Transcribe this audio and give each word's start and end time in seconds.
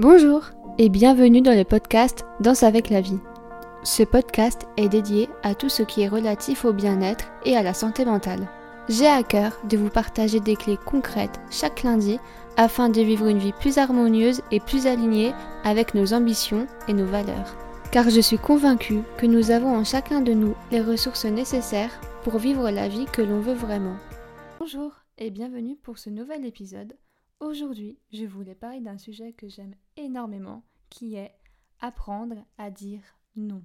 Bonjour 0.00 0.46
et 0.78 0.88
bienvenue 0.88 1.42
dans 1.42 1.54
le 1.54 1.62
podcast 1.62 2.24
Danse 2.40 2.62
avec 2.62 2.88
la 2.88 3.02
vie. 3.02 3.18
Ce 3.82 4.02
podcast 4.02 4.66
est 4.78 4.88
dédié 4.88 5.28
à 5.42 5.54
tout 5.54 5.68
ce 5.68 5.82
qui 5.82 6.00
est 6.00 6.08
relatif 6.08 6.64
au 6.64 6.72
bien-être 6.72 7.26
et 7.44 7.54
à 7.54 7.62
la 7.62 7.74
santé 7.74 8.06
mentale. 8.06 8.48
J'ai 8.88 9.06
à 9.06 9.22
cœur 9.22 9.60
de 9.68 9.76
vous 9.76 9.90
partager 9.90 10.40
des 10.40 10.56
clés 10.56 10.78
concrètes 10.78 11.38
chaque 11.50 11.82
lundi 11.82 12.18
afin 12.56 12.88
de 12.88 13.02
vivre 13.02 13.26
une 13.26 13.40
vie 13.40 13.52
plus 13.52 13.76
harmonieuse 13.76 14.40
et 14.50 14.58
plus 14.58 14.86
alignée 14.86 15.34
avec 15.64 15.94
nos 15.94 16.14
ambitions 16.14 16.66
et 16.88 16.94
nos 16.94 17.04
valeurs. 17.04 17.54
Car 17.92 18.08
je 18.08 18.22
suis 18.22 18.38
convaincue 18.38 19.00
que 19.18 19.26
nous 19.26 19.50
avons 19.50 19.76
en 19.76 19.84
chacun 19.84 20.22
de 20.22 20.32
nous 20.32 20.54
les 20.70 20.80
ressources 20.80 21.26
nécessaires 21.26 22.00
pour 22.24 22.38
vivre 22.38 22.70
la 22.70 22.88
vie 22.88 23.04
que 23.04 23.20
l'on 23.20 23.40
veut 23.40 23.52
vraiment. 23.52 23.96
Bonjour 24.60 24.92
et 25.18 25.28
bienvenue 25.28 25.76
pour 25.76 25.98
ce 25.98 26.08
nouvel 26.08 26.46
épisode 26.46 26.94
Aujourd'hui, 27.40 27.98
je 28.12 28.26
voulais 28.26 28.54
parler 28.54 28.82
d'un 28.82 28.98
sujet 28.98 29.32
que 29.32 29.48
j'aime 29.48 29.74
énormément, 29.96 30.62
qui 30.90 31.14
est 31.14 31.34
apprendre 31.80 32.44
à 32.58 32.70
dire 32.70 33.00
non. 33.34 33.64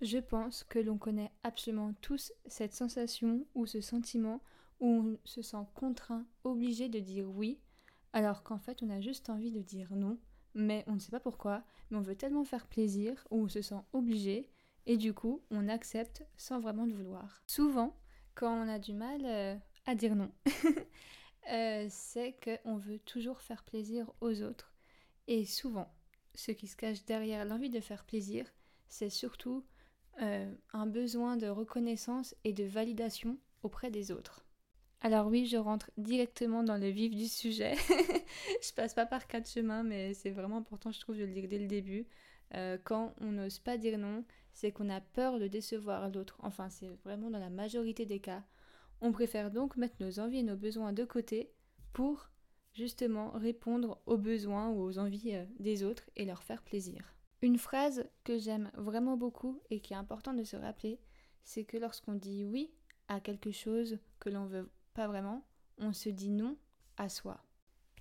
Je 0.00 0.18
pense 0.18 0.62
que 0.62 0.78
l'on 0.78 0.96
connaît 0.96 1.32
absolument 1.42 1.92
tous 2.00 2.32
cette 2.46 2.72
sensation 2.72 3.44
ou 3.56 3.66
ce 3.66 3.80
sentiment 3.80 4.40
où 4.78 4.86
on 4.86 5.18
se 5.24 5.42
sent 5.42 5.66
contraint, 5.74 6.24
obligé 6.44 6.88
de 6.88 7.00
dire 7.00 7.28
oui, 7.28 7.58
alors 8.12 8.44
qu'en 8.44 8.58
fait 8.58 8.84
on 8.84 8.90
a 8.90 9.00
juste 9.00 9.28
envie 9.28 9.50
de 9.50 9.60
dire 9.60 9.96
non, 9.96 10.20
mais 10.54 10.84
on 10.86 10.92
ne 10.92 11.00
sait 11.00 11.10
pas 11.10 11.18
pourquoi, 11.18 11.64
mais 11.90 11.96
on 11.96 12.02
veut 12.02 12.14
tellement 12.14 12.44
faire 12.44 12.68
plaisir 12.68 13.26
ou 13.32 13.42
on 13.42 13.48
se 13.48 13.60
sent 13.60 13.82
obligé, 13.92 14.52
et 14.86 14.96
du 14.96 15.12
coup 15.12 15.42
on 15.50 15.68
accepte 15.68 16.24
sans 16.36 16.60
vraiment 16.60 16.86
le 16.86 16.92
vouloir. 16.92 17.42
Souvent, 17.48 17.98
quand 18.36 18.54
on 18.54 18.68
a 18.68 18.78
du 18.78 18.92
mal 18.92 19.22
euh, 19.24 19.56
à 19.84 19.96
dire 19.96 20.14
non, 20.14 20.30
Euh, 21.52 21.86
c'est 21.88 22.36
qu'on 22.42 22.76
veut 22.76 22.98
toujours 22.98 23.40
faire 23.40 23.62
plaisir 23.62 24.10
aux 24.20 24.42
autres. 24.42 24.74
Et 25.28 25.44
souvent, 25.44 25.92
ce 26.34 26.52
qui 26.52 26.66
se 26.66 26.76
cache 26.76 27.04
derrière 27.04 27.44
l'envie 27.44 27.70
de 27.70 27.80
faire 27.80 28.04
plaisir, 28.04 28.46
c'est 28.88 29.10
surtout 29.10 29.64
euh, 30.22 30.52
un 30.72 30.86
besoin 30.86 31.36
de 31.36 31.46
reconnaissance 31.46 32.34
et 32.44 32.52
de 32.52 32.64
validation 32.64 33.38
auprès 33.62 33.90
des 33.90 34.10
autres. 34.10 34.44
Alors 35.02 35.26
oui, 35.26 35.46
je 35.46 35.56
rentre 35.56 35.90
directement 35.98 36.62
dans 36.62 36.78
le 36.78 36.88
vif 36.88 37.14
du 37.14 37.26
sujet. 37.26 37.74
je 38.62 38.72
passe 38.74 38.94
pas 38.94 39.06
par 39.06 39.26
quatre 39.26 39.48
chemins, 39.48 39.82
mais 39.82 40.14
c'est 40.14 40.30
vraiment 40.30 40.56
important, 40.58 40.90
je 40.90 41.00
trouve, 41.00 41.18
de 41.18 41.24
le 41.24 41.32
dire 41.32 41.48
dès 41.48 41.58
le 41.58 41.66
début. 41.66 42.06
Euh, 42.54 42.78
quand 42.82 43.14
on 43.20 43.32
n'ose 43.32 43.58
pas 43.58 43.76
dire 43.76 43.98
non, 43.98 44.24
c'est 44.52 44.72
qu'on 44.72 44.88
a 44.88 45.00
peur 45.00 45.38
de 45.38 45.48
décevoir 45.48 46.08
l'autre. 46.10 46.38
Enfin, 46.42 46.70
c'est 46.70 46.88
vraiment 47.04 47.30
dans 47.30 47.38
la 47.38 47.50
majorité 47.50 48.06
des 48.06 48.20
cas. 48.20 48.42
On 49.00 49.12
préfère 49.12 49.50
donc 49.50 49.76
mettre 49.76 49.96
nos 50.00 50.20
envies 50.20 50.38
et 50.38 50.42
nos 50.42 50.56
besoins 50.56 50.92
de 50.92 51.04
côté 51.04 51.52
pour 51.92 52.30
justement 52.72 53.30
répondre 53.30 54.00
aux 54.06 54.18
besoins 54.18 54.68
ou 54.70 54.82
aux 54.82 54.98
envies 54.98 55.34
euh, 55.34 55.44
des 55.58 55.82
autres 55.82 56.10
et 56.16 56.24
leur 56.24 56.42
faire 56.42 56.62
plaisir. 56.62 57.14
Une 57.42 57.58
phrase 57.58 58.08
que 58.24 58.38
j'aime 58.38 58.70
vraiment 58.74 59.16
beaucoup 59.16 59.60
et 59.70 59.80
qui 59.80 59.92
est 59.92 59.96
important 59.96 60.34
de 60.34 60.44
se 60.44 60.56
rappeler, 60.56 60.98
c'est 61.44 61.64
que 61.64 61.76
lorsqu'on 61.76 62.14
dit 62.14 62.44
oui 62.44 62.72
à 63.08 63.20
quelque 63.20 63.52
chose 63.52 63.98
que 64.18 64.30
l'on 64.30 64.46
veut 64.46 64.70
pas 64.94 65.06
vraiment, 65.06 65.46
on 65.78 65.92
se 65.92 66.08
dit 66.08 66.30
non 66.30 66.56
à 66.96 67.08
soi. 67.08 67.42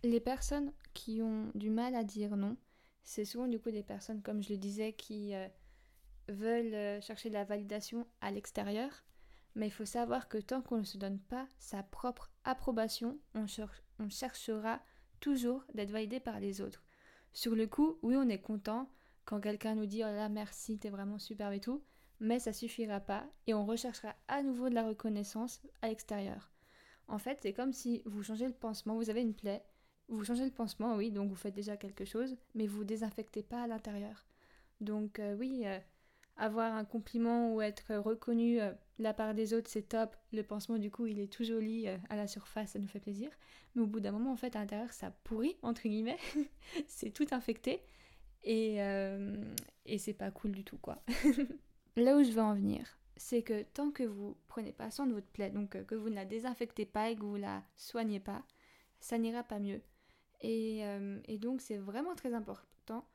Les 0.03 0.19
personnes 0.19 0.71
qui 0.93 1.21
ont 1.21 1.51
du 1.55 1.69
mal 1.69 1.95
à 1.95 2.03
dire 2.03 2.37
non, 2.37 2.57
c'est 3.03 3.25
souvent 3.25 3.47
du 3.47 3.59
coup 3.59 3.71
des 3.71 3.83
personnes, 3.83 4.21
comme 4.21 4.41
je 4.41 4.49
le 4.49 4.57
disais, 4.57 4.93
qui 4.93 5.35
euh, 5.35 5.47
veulent 6.29 6.73
euh, 6.73 7.01
chercher 7.01 7.29
la 7.29 7.43
validation 7.43 8.07
à 8.21 8.31
l'extérieur 8.31 9.03
mais 9.55 9.67
il 9.67 9.71
faut 9.71 9.85
savoir 9.85 10.27
que 10.27 10.37
tant 10.37 10.61
qu'on 10.61 10.77
ne 10.77 10.83
se 10.83 10.97
donne 10.97 11.19
pas 11.19 11.47
sa 11.57 11.81
propre 11.81 12.31
approbation, 12.43 13.17
on, 13.33 13.47
cherchera 14.09 14.81
toujours 15.19 15.63
d'être 15.73 15.91
validé 15.91 16.19
par 16.19 16.39
les 16.39 16.61
autres. 16.61 16.83
Sur 17.33 17.55
le 17.55 17.67
coup, 17.67 17.97
oui, 18.01 18.15
on 18.17 18.29
est 18.29 18.41
content 18.41 18.89
quand 19.23 19.39
quelqu'un 19.39 19.75
nous 19.75 19.85
dit 19.85 20.03
oh 20.03 20.07
là 20.07 20.29
merci, 20.29 20.77
t'es 20.77 20.89
vraiment 20.89 21.19
superbe 21.19 21.53
et 21.53 21.59
tout, 21.59 21.83
mais 22.19 22.39
ça 22.39 22.53
suffira 22.53 22.99
pas 22.99 23.25
et 23.47 23.53
on 23.53 23.65
recherchera 23.65 24.15
à 24.27 24.43
nouveau 24.43 24.69
de 24.69 24.75
la 24.75 24.87
reconnaissance 24.87 25.61
à 25.81 25.87
l'extérieur. 25.87 26.51
En 27.07 27.17
fait, 27.17 27.39
c'est 27.41 27.53
comme 27.53 27.73
si 27.73 28.01
vous 28.05 28.23
changez 28.23 28.47
le 28.47 28.53
pansement, 28.53 28.95
vous 28.95 29.09
avez 29.09 29.21
une 29.21 29.35
plaie, 29.35 29.63
vous 30.07 30.23
changez 30.23 30.45
le 30.45 30.51
pansement, 30.51 30.95
oui, 30.95 31.11
donc 31.11 31.29
vous 31.29 31.35
faites 31.35 31.53
déjà 31.53 31.77
quelque 31.77 32.05
chose, 32.05 32.35
mais 32.53 32.67
vous 32.67 32.83
désinfectez 32.83 33.43
pas 33.43 33.63
à 33.63 33.67
l'intérieur. 33.67 34.25
Donc 34.81 35.19
euh, 35.19 35.35
oui, 35.35 35.63
euh, 35.65 35.79
avoir 36.37 36.73
un 36.73 36.85
compliment 36.85 37.53
ou 37.53 37.61
être 37.61 37.95
reconnu 37.95 38.59
euh, 38.59 38.71
de 38.99 39.03
la 39.03 39.13
part 39.13 39.33
des 39.33 39.53
autres, 39.53 39.69
c'est 39.69 39.89
top. 39.89 40.15
Le 40.33 40.43
pansement, 40.43 40.77
du 40.77 40.91
coup, 40.91 41.05
il 41.05 41.19
est 41.19 41.31
tout 41.31 41.43
joli 41.43 41.87
euh, 41.87 41.97
à 42.09 42.15
la 42.15 42.27
surface, 42.27 42.71
ça 42.71 42.79
nous 42.79 42.87
fait 42.87 42.99
plaisir. 42.99 43.29
Mais 43.75 43.81
au 43.81 43.87
bout 43.87 43.99
d'un 43.99 44.11
moment, 44.11 44.31
en 44.31 44.35
fait, 44.35 44.55
à 44.55 44.59
l'intérieur, 44.59 44.91
ça 44.91 45.11
pourrit, 45.23 45.57
entre 45.61 45.83
guillemets. 45.83 46.17
c'est 46.87 47.11
tout 47.11 47.27
infecté. 47.31 47.81
Et, 48.43 48.81
euh, 48.81 49.35
et 49.85 49.97
c'est 49.97 50.13
pas 50.13 50.31
cool 50.31 50.51
du 50.51 50.63
tout, 50.63 50.77
quoi. 50.77 51.01
Là 51.95 52.17
où 52.17 52.23
je 52.23 52.31
veux 52.31 52.41
en 52.41 52.53
venir, 52.53 52.99
c'est 53.15 53.41
que 53.41 53.63
tant 53.63 53.91
que 53.91 54.03
vous 54.03 54.35
prenez 54.47 54.73
pas 54.73 54.91
soin 54.91 55.07
de 55.07 55.13
votre 55.13 55.27
plaie, 55.27 55.49
donc 55.49 55.83
que 55.85 55.95
vous 55.95 56.09
ne 56.09 56.15
la 56.15 56.25
désinfectez 56.25 56.85
pas 56.85 57.09
et 57.09 57.15
que 57.15 57.23
vous 57.23 57.37
la 57.37 57.63
soignez 57.77 58.19
pas, 58.19 58.43
ça 58.99 59.17
n'ira 59.17 59.43
pas 59.43 59.59
mieux. 59.59 59.81
Et, 60.41 60.81
et 61.27 61.37
donc, 61.37 61.61
c'est 61.61 61.77
vraiment 61.77 62.13
très 62.13 62.33
important 62.33 63.07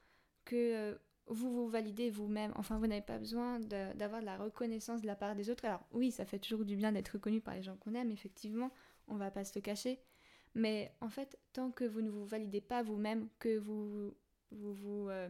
que 0.47 0.99
vous 1.31 1.53
vous 1.53 1.69
validez 1.69 2.11
vous-même. 2.11 2.53
Enfin, 2.57 2.79
vous 2.79 2.87
n'avez 2.87 3.01
pas 3.01 3.19
besoin 3.19 3.61
d'avoir 3.61 4.21
de, 4.21 4.27
la 4.27 4.37
reconnaissance 4.37 5.01
de 5.01 5.07
la 5.07 5.17
part 5.17 5.35
des 5.35 5.49
autres. 5.49 5.65
Alors 5.65 5.87
oui, 5.93 6.11
ça 6.11 6.27
fait 6.27 6.39
toujours 6.39 6.65
du 6.65 6.77
bien 6.77 6.93
d'être 6.93 7.11
reconnu 7.11 7.41
par 7.41 7.55
les 7.55 7.63
gens 7.63 7.77
qu'on 7.77 7.95
aime, 7.95 8.11
effectivement, 8.11 8.71
on 9.09 9.17
va 9.17 9.31
pas 9.31 9.45
se 9.45 9.53
le 9.55 9.63
cacher. 9.63 10.01
Mais 10.55 10.93
en 11.01 11.09
fait, 11.09 11.39
tant 11.53 11.71
que 11.71 11.85
vous 11.85 12.03
ne 12.03 12.11
vous 12.11 12.27
validez 12.27 12.61
pas 12.61 12.83
vous-même, 12.83 13.29
que 13.39 13.57
vous 13.59 14.15
vous, 14.51 14.75
vous 14.75 15.09
euh, 15.09 15.29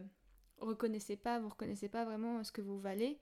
reconnaissez 0.57 1.15
pas, 1.15 1.39
vous 1.39 1.49
reconnaissez 1.49 1.89
pas 1.89 2.05
vraiment 2.05 2.43
ce 2.43 2.51
que 2.51 2.61
vous 2.61 2.79
valez, 2.79 3.19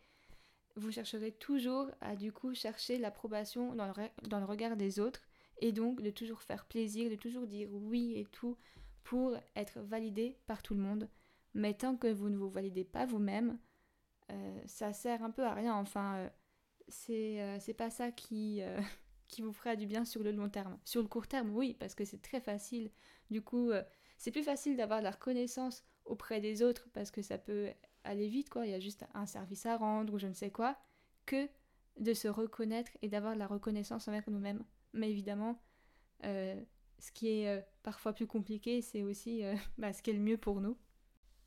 vous 0.75 0.91
chercherez 0.91 1.33
toujours 1.33 1.91
à 1.99 2.15
du 2.15 2.31
coup 2.31 2.53
chercher 2.53 2.97
l'approbation 2.97 3.75
dans 3.75 4.39
le 4.39 4.45
regard 4.45 4.77
des 4.77 4.99
autres 5.01 5.21
et 5.57 5.73
donc 5.73 6.01
de 6.01 6.09
toujours 6.09 6.41
faire 6.41 6.65
plaisir, 6.65 7.09
de 7.09 7.15
toujours 7.15 7.47
dire 7.47 7.69
oui 7.73 8.13
et 8.15 8.25
tout 8.25 8.57
pour 9.03 9.35
être 9.55 9.79
validé 9.81 10.37
par 10.47 10.63
tout 10.63 10.73
le 10.73 10.81
monde. 10.81 11.09
Mais 11.53 11.73
tant 11.73 11.95
que 11.95 12.07
vous 12.07 12.29
ne 12.29 12.37
vous 12.37 12.49
validez 12.49 12.83
pas 12.83 13.05
vous-même, 13.05 13.57
euh, 14.31 14.61
ça 14.65 14.93
sert 14.93 15.23
un 15.23 15.31
peu 15.31 15.43
à 15.43 15.53
rien. 15.53 15.75
Enfin, 15.75 16.15
euh, 16.15 16.29
euh, 17.09 17.57
c'est 17.59 17.73
pas 17.73 17.89
ça 17.89 18.11
qui, 18.11 18.61
qui 19.27 19.41
vous 19.41 19.53
fera 19.53 19.75
du 19.75 19.85
bien 19.85 20.05
sur 20.05 20.23
le 20.23 20.31
long 20.31 20.49
terme. 20.49 20.77
Sur 20.85 21.01
le 21.01 21.07
court 21.07 21.27
terme, 21.27 21.55
oui, 21.55 21.75
parce 21.79 21.95
que 21.95 22.05
c'est 22.05 22.21
très 22.21 22.41
facile. 22.41 22.91
Du 23.29 23.41
coup, 23.41 23.71
c'est 24.17 24.31
plus 24.31 24.43
facile 24.43 24.75
d'avoir 24.75 24.99
de 24.99 25.03
la 25.03 25.11
reconnaissance 25.11 25.83
auprès 26.05 26.41
des 26.41 26.63
autres 26.63 26.89
parce 26.93 27.11
que 27.11 27.21
ça 27.21 27.37
peut 27.37 27.69
aller 28.03 28.27
vite, 28.27 28.49
quoi. 28.49 28.65
Il 28.65 28.71
y 28.71 28.75
a 28.75 28.79
juste 28.79 29.05
un 29.13 29.25
service 29.25 29.65
à 29.65 29.77
rendre 29.77 30.13
ou 30.13 30.19
je 30.19 30.27
ne 30.27 30.33
sais 30.33 30.51
quoi, 30.51 30.77
que 31.25 31.47
de 31.99 32.13
se 32.13 32.27
reconnaître 32.27 32.91
et 33.01 33.09
d'avoir 33.09 33.33
de 33.33 33.39
la 33.39 33.47
reconnaissance 33.47 34.07
envers 34.07 34.27
nous-mêmes. 34.29 34.63
Mais 34.93 35.11
évidemment, 35.11 35.61
ce 36.23 37.11
qui 37.13 37.27
est 37.29 37.63
parfois 37.83 38.13
plus 38.13 38.27
compliqué, 38.27 38.81
c'est 38.81 39.03
aussi 39.03 39.43
bah, 39.77 39.93
ce 39.93 40.01
qui 40.01 40.09
est 40.09 40.13
le 40.13 40.19
mieux 40.19 40.37
pour 40.37 40.61
nous. 40.61 40.77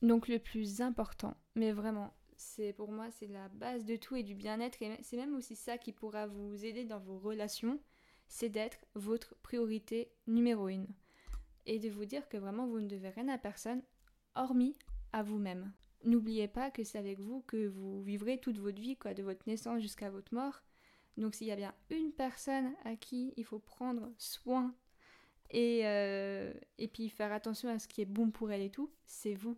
Donc 0.03 0.27
le 0.27 0.41
plus 0.41 0.81
important, 0.81 1.37
mais 1.55 1.71
vraiment, 1.71 2.13
c'est 2.37 2.73
pour 2.73 2.91
moi 2.91 3.09
c'est 3.13 3.29
la 3.29 3.49
base 3.49 3.85
de 3.85 3.95
tout 3.95 4.17
et 4.17 4.25
du 4.25 4.35
bien-être 4.35 4.83
et 4.83 4.99
c'est 5.03 5.17
même 5.17 5.35
aussi 5.35 5.55
ça 5.55 5.79
qui 5.79 5.93
pourra 5.93 6.27
vous 6.27 6.65
aider 6.65 6.85
dans 6.85 6.99
vos 6.99 7.21
relations, 7.21 7.79
c'est 8.27 8.49
d'être 8.49 8.85
votre 8.95 9.37
priorité 9.43 10.11
numéro 10.27 10.69
une 10.69 10.89
et 11.67 11.79
de 11.79 11.89
vous 11.89 12.05
dire 12.05 12.29
que 12.29 12.37
vraiment 12.37 12.67
vous 12.67 12.81
ne 12.81 12.89
devez 12.89 13.11
rien 13.11 13.29
à 13.29 13.39
personne 13.39 13.83
hormis 14.35 14.77
à 15.13 15.23
vous-même. 15.23 15.73
N'oubliez 16.05 16.49
pas 16.49 16.73
que 16.73 16.83
c'est 16.83 16.99
avec 16.99 17.21
vous 17.21 17.43
que 17.43 17.69
vous 17.69 18.03
vivrez 18.03 18.39
toute 18.39 18.59
votre 18.59 18.81
vie, 18.81 18.97
quoi, 18.97 19.15
de 19.15 19.23
votre 19.23 19.47
naissance 19.47 19.81
jusqu'à 19.81 20.11
votre 20.11 20.35
mort. 20.35 20.63
Donc 21.17 21.37
s'il 21.37 21.47
y 21.47 21.53
a 21.53 21.57
bien 21.57 21.75
une 21.91 22.11
personne 22.11 22.75
à 22.85 22.97
qui 22.97 23.35
il 23.37 23.45
faut 23.45 23.61
prendre 23.61 24.11
soin 24.19 24.75
et, 25.51 25.87
euh, 25.87 26.53
et 26.79 26.89
puis 26.89 27.09
faire 27.09 27.33
attention 27.33 27.69
à 27.69 27.79
ce 27.79 27.87
qui 27.87 28.01
est 28.01 28.07
bon 28.07 28.33
pour 28.33 28.51
elle 28.51 28.63
et 28.63 28.71
tout, 28.71 28.91
c'est 29.05 29.35
vous. 29.35 29.57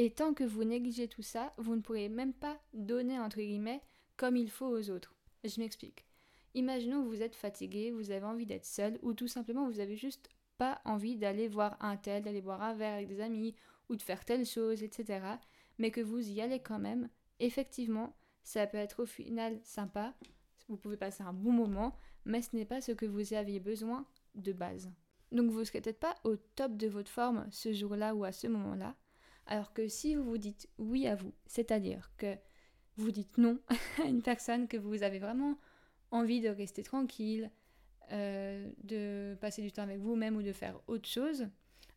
Et 0.00 0.10
tant 0.12 0.32
que 0.32 0.44
vous 0.44 0.62
négligez 0.62 1.08
tout 1.08 1.22
ça, 1.22 1.52
vous 1.58 1.74
ne 1.74 1.80
pourrez 1.80 2.08
même 2.08 2.32
pas 2.32 2.56
donner, 2.72 3.18
entre 3.18 3.38
guillemets, 3.38 3.82
comme 4.16 4.36
il 4.36 4.48
faut 4.48 4.68
aux 4.68 4.90
autres. 4.90 5.16
Je 5.42 5.60
m'explique. 5.60 6.06
Imaginons 6.54 7.02
que 7.02 7.08
vous 7.08 7.20
êtes 7.20 7.34
fatigué, 7.34 7.90
vous 7.90 8.12
avez 8.12 8.24
envie 8.24 8.46
d'être 8.46 8.64
seul, 8.64 9.00
ou 9.02 9.12
tout 9.12 9.26
simplement 9.26 9.68
vous 9.68 9.80
avez 9.80 9.96
juste 9.96 10.28
pas 10.56 10.80
envie 10.84 11.16
d'aller 11.16 11.48
voir 11.48 11.76
un 11.80 11.96
tel, 11.96 12.22
d'aller 12.22 12.40
boire 12.40 12.62
un 12.62 12.74
verre 12.74 12.94
avec 12.94 13.08
des 13.08 13.20
amis, 13.20 13.56
ou 13.88 13.96
de 13.96 14.02
faire 14.02 14.24
telle 14.24 14.46
chose, 14.46 14.84
etc. 14.84 15.20
Mais 15.78 15.90
que 15.90 16.00
vous 16.00 16.30
y 16.30 16.40
allez 16.40 16.60
quand 16.60 16.78
même. 16.78 17.08
Effectivement, 17.40 18.14
ça 18.44 18.68
peut 18.68 18.78
être 18.78 19.02
au 19.02 19.06
final 19.06 19.58
sympa, 19.64 20.14
vous 20.68 20.76
pouvez 20.76 20.96
passer 20.96 21.24
un 21.24 21.32
bon 21.32 21.50
moment, 21.50 21.96
mais 22.24 22.42
ce 22.42 22.54
n'est 22.54 22.64
pas 22.64 22.80
ce 22.80 22.92
que 22.92 23.06
vous 23.06 23.34
aviez 23.34 23.58
besoin 23.58 24.06
de 24.36 24.52
base. 24.52 24.92
Donc 25.32 25.50
vous 25.50 25.58
ne 25.58 25.64
serez 25.64 25.80
peut-être 25.80 25.98
pas 25.98 26.14
au 26.22 26.36
top 26.36 26.76
de 26.76 26.86
votre 26.86 27.10
forme 27.10 27.48
ce 27.50 27.72
jour-là 27.72 28.14
ou 28.14 28.22
à 28.22 28.30
ce 28.30 28.46
moment-là, 28.46 28.94
alors 29.48 29.72
que 29.72 29.88
si 29.88 30.14
vous 30.14 30.22
vous 30.22 30.38
dites 30.38 30.68
oui 30.78 31.06
à 31.08 31.16
vous, 31.16 31.34
c'est-à-dire 31.46 32.12
que 32.16 32.36
vous 32.96 33.10
dites 33.10 33.36
non 33.38 33.58
à 34.02 34.06
une 34.06 34.22
personne 34.22 34.68
que 34.68 34.76
vous 34.76 35.02
avez 35.02 35.18
vraiment 35.18 35.58
envie 36.12 36.40
de 36.40 36.48
rester 36.48 36.82
tranquille, 36.82 37.50
euh, 38.12 38.70
de 38.84 39.36
passer 39.40 39.62
du 39.62 39.72
temps 39.72 39.82
avec 39.82 39.98
vous-même 39.98 40.36
ou 40.36 40.42
de 40.42 40.52
faire 40.52 40.80
autre 40.86 41.08
chose, 41.08 41.48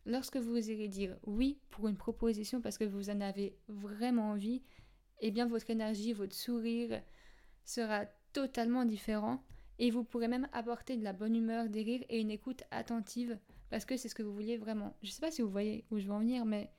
Lorsque 0.04 0.36
vous 0.36 0.70
irez 0.70 0.88
dire 0.88 1.16
oui 1.24 1.60
pour 1.70 1.86
une 1.86 1.96
proposition 1.96 2.60
parce 2.60 2.76
que 2.76 2.84
vous 2.84 3.08
en 3.08 3.20
avez 3.20 3.56
vraiment 3.68 4.30
envie, 4.30 4.62
eh 5.20 5.30
bien 5.30 5.46
votre 5.46 5.70
énergie, 5.70 6.12
votre 6.12 6.34
sourire 6.34 7.00
sera 7.64 8.06
totalement 8.32 8.84
différent 8.84 9.44
et 9.78 9.90
vous 9.90 10.02
pourrez 10.02 10.26
même 10.26 10.48
apporter 10.52 10.96
de 10.96 11.04
la 11.04 11.12
bonne 11.12 11.36
humeur, 11.36 11.68
des 11.68 11.82
rires 11.82 12.04
et 12.08 12.20
une 12.20 12.32
écoute 12.32 12.64
attentive 12.72 13.38
parce 13.70 13.84
que 13.84 13.96
c'est 13.96 14.08
ce 14.08 14.14
que 14.16 14.24
vous 14.24 14.34
vouliez 14.34 14.56
vraiment. 14.56 14.96
Je 15.02 15.08
ne 15.08 15.12
sais 15.12 15.20
pas 15.20 15.30
si 15.30 15.40
vous 15.40 15.50
voyez 15.50 15.84
où 15.90 15.98
je 15.98 16.06
veux 16.06 16.12
en 16.12 16.18
venir, 16.18 16.44
mais 16.44 16.72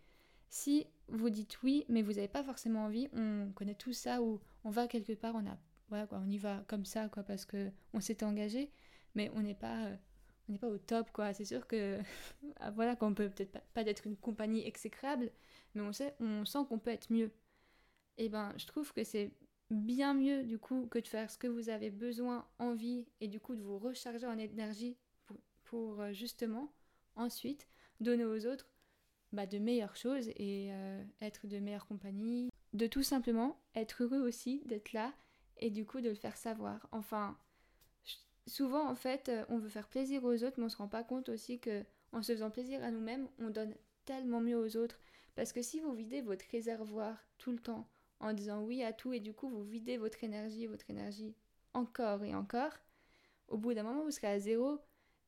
si 0.54 0.86
vous 1.08 1.32
dites 1.32 1.64
oui, 1.64 1.84
mais 1.90 2.04
vous 2.04 2.14
n'avez 2.14 2.28
pas 2.28 2.44
forcément 2.44 2.86
envie, 2.86 3.10
on 3.14 3.52
connaît 3.56 3.74
tout 3.74 3.92
ça 3.92 4.22
où 4.22 4.40
on 4.64 4.70
va 4.70 4.88
quelque 4.88 5.14
part, 5.14 5.34
on 5.34 5.48
a 5.48 5.58
voilà 5.90 6.06
quoi, 6.06 6.22
on 6.24 6.30
y 6.30 6.38
va 6.38 6.64
comme 6.68 6.86
ça 6.86 7.10
quoi 7.10 7.24
parce 7.24 7.44
que 7.44 7.72
on 7.92 8.00
s'était 8.00 8.24
engagé, 8.24 8.72
mais 9.16 9.32
on 9.34 9.42
n'est 9.42 9.56
pas 9.56 9.86
euh, 9.88 9.96
on 10.48 10.52
n'est 10.52 10.60
pas 10.60 10.68
au 10.68 10.78
top 10.78 11.12
quoi. 11.12 11.34
C'est 11.34 11.44
sûr 11.44 11.66
que 11.66 12.00
ah, 12.58 12.70
voilà 12.70 12.96
qu'on 12.96 13.16
peut 13.16 13.30
peut-être 13.30 13.52
pas, 13.52 13.64
pas 13.74 13.84
d'être 13.84 14.06
une 14.06 14.16
compagnie 14.16 14.64
exécrable, 14.64 15.32
mais 15.74 15.82
on 15.82 15.92
sait 15.92 16.14
on 16.20 16.46
sent 16.46 16.60
qu'on 16.70 16.78
peut 16.78 16.92
être 16.92 17.12
mieux. 17.12 17.32
Et 18.20 18.26
eh 18.26 18.30
ben 18.30 18.54
je 18.56 18.68
trouve 18.68 18.94
que 18.94 19.04
c'est 19.04 19.32
bien 19.72 20.14
mieux 20.14 20.44
du 20.44 20.60
coup 20.60 20.86
que 20.86 21.00
de 21.00 21.08
faire 21.08 21.32
ce 21.32 21.40
que 21.40 21.48
vous 21.48 21.70
avez 21.70 21.90
besoin, 21.90 22.48
envie 22.60 23.08
et 23.22 23.28
du 23.28 23.40
coup 23.40 23.56
de 23.56 23.64
vous 23.64 23.80
recharger 23.80 24.28
en 24.28 24.38
énergie 24.38 24.98
pour, 25.64 26.00
euh, 26.00 26.14
justement 26.14 26.72
ensuite 27.16 27.68
donner 28.00 28.26
aux 28.26 28.46
autres 28.46 28.73
bah, 29.34 29.48
de 29.48 29.58
meilleures 29.58 29.96
choses 29.96 30.30
et 30.36 30.70
euh, 30.72 31.04
être 31.22 31.48
de 31.48 31.58
meilleure 31.60 31.88
compagnie, 31.88 32.50
de 32.74 32.88
tout 32.88 33.04
simplement 33.04 33.60
être 33.76 34.04
heureux 34.04 34.22
aussi 34.22 34.62
d'être 34.66 34.94
là 34.94 35.12
et 35.58 35.72
du 35.72 35.86
coup 35.86 36.02
de 36.02 36.10
le 36.10 36.16
faire 36.16 36.38
savoir. 36.38 36.88
Enfin, 36.92 37.36
souvent 38.46 38.88
en 38.88 38.96
fait 38.96 39.30
euh, 39.30 39.44
on 39.50 39.58
veut 39.58 39.70
faire 39.70 39.88
plaisir 39.88 40.24
aux 40.24 40.44
autres 40.44 40.56
mais 40.58 40.66
on 40.66 40.70
se 40.70 40.78
rend 40.78 40.88
pas 40.88 41.04
compte 41.04 41.30
aussi 41.30 41.60
que 41.60 41.84
en 42.12 42.22
se 42.22 42.32
faisant 42.32 42.52
plaisir 42.52 42.84
à 42.84 42.92
nous-mêmes 42.92 43.28
on 43.40 43.50
donne 43.50 43.74
tellement 44.06 44.40
mieux 44.40 44.58
aux 44.58 44.78
autres. 44.78 45.00
Parce 45.36 45.52
que 45.52 45.64
si 45.64 45.80
vous 45.80 45.94
videz 45.94 46.22
votre 46.22 46.46
réservoir 46.52 47.18
tout 47.40 47.52
le 47.52 47.60
temps 47.60 47.90
en 48.20 48.34
disant 48.34 48.62
oui 48.62 48.84
à 48.84 48.94
tout 48.94 49.14
et 49.14 49.20
du 49.20 49.34
coup 49.34 49.50
vous 49.50 49.64
videz 49.64 49.98
votre 49.98 50.24
énergie, 50.24 50.68
votre 50.68 50.90
énergie 50.92 51.36
encore 51.74 52.24
et 52.24 52.36
encore, 52.36 52.74
au 53.48 53.58
bout 53.58 53.74
d'un 53.74 53.82
moment 53.82 54.04
vous 54.04 54.12
serez 54.12 54.28
à 54.28 54.40
zéro 54.40 54.80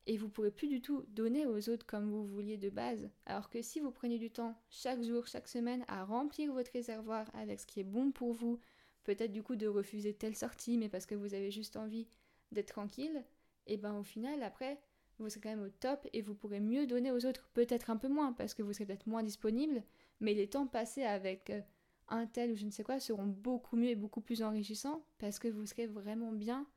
et 0.07 0.17
vous 0.17 0.29
pourrez 0.29 0.51
plus 0.51 0.67
du 0.67 0.81
tout 0.81 1.03
donner 1.09 1.45
aux 1.45 1.69
autres 1.69 1.85
comme 1.85 2.09
vous 2.09 2.25
vouliez 2.25 2.57
de 2.57 2.69
base. 2.69 3.09
Alors 3.25 3.49
que 3.49 3.61
si 3.61 3.79
vous 3.79 3.91
prenez 3.91 4.19
du 4.19 4.29
temps 4.29 4.55
chaque 4.69 5.01
jour, 5.01 5.27
chaque 5.27 5.47
semaine 5.47 5.83
à 5.87 6.03
remplir 6.03 6.53
votre 6.53 6.71
réservoir 6.71 7.29
avec 7.33 7.59
ce 7.59 7.65
qui 7.65 7.79
est 7.79 7.85
bon 7.85 8.11
pour 8.11 8.33
vous, 8.33 8.59
peut-être 9.03 9.31
du 9.31 9.43
coup 9.43 9.55
de 9.55 9.67
refuser 9.67 10.13
telle 10.13 10.35
sortie 10.35 10.77
mais 10.77 10.89
parce 10.89 11.05
que 11.05 11.15
vous 11.15 11.33
avez 11.33 11.51
juste 11.51 11.75
envie 11.75 12.07
d'être 12.51 12.73
tranquille, 12.73 13.23
et 13.67 13.77
ben 13.77 13.97
au 13.97 14.03
final 14.03 14.43
après 14.43 14.79
vous 15.17 15.29
serez 15.29 15.41
quand 15.41 15.49
même 15.49 15.63
au 15.63 15.69
top 15.69 16.07
et 16.13 16.21
vous 16.21 16.35
pourrez 16.35 16.59
mieux 16.59 16.87
donner 16.87 17.11
aux 17.11 17.25
autres, 17.25 17.49
peut-être 17.53 17.89
un 17.89 17.97
peu 17.97 18.09
moins 18.09 18.33
parce 18.33 18.53
que 18.53 18.61
vous 18.61 18.73
serez 18.73 18.85
peut-être 18.85 19.07
moins 19.07 19.23
disponible, 19.23 19.83
mais 20.19 20.33
les 20.33 20.49
temps 20.49 20.67
passés 20.67 21.03
avec 21.03 21.49
euh, 21.49 21.61
un 22.09 22.27
tel 22.27 22.51
ou 22.51 22.55
je 22.55 22.65
ne 22.65 22.71
sais 22.71 22.83
quoi 22.83 22.99
seront 22.99 23.25
beaucoup 23.25 23.77
mieux 23.77 23.89
et 23.89 23.95
beaucoup 23.95 24.21
plus 24.21 24.43
enrichissants 24.43 25.05
parce 25.17 25.39
que 25.39 25.47
vous 25.47 25.65
serez 25.65 25.87
vraiment 25.87 26.31
bien 26.31 26.67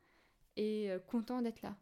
et 0.56 0.90
euh, 0.90 0.98
content 0.98 1.42
d'être 1.42 1.62
là. 1.62 1.76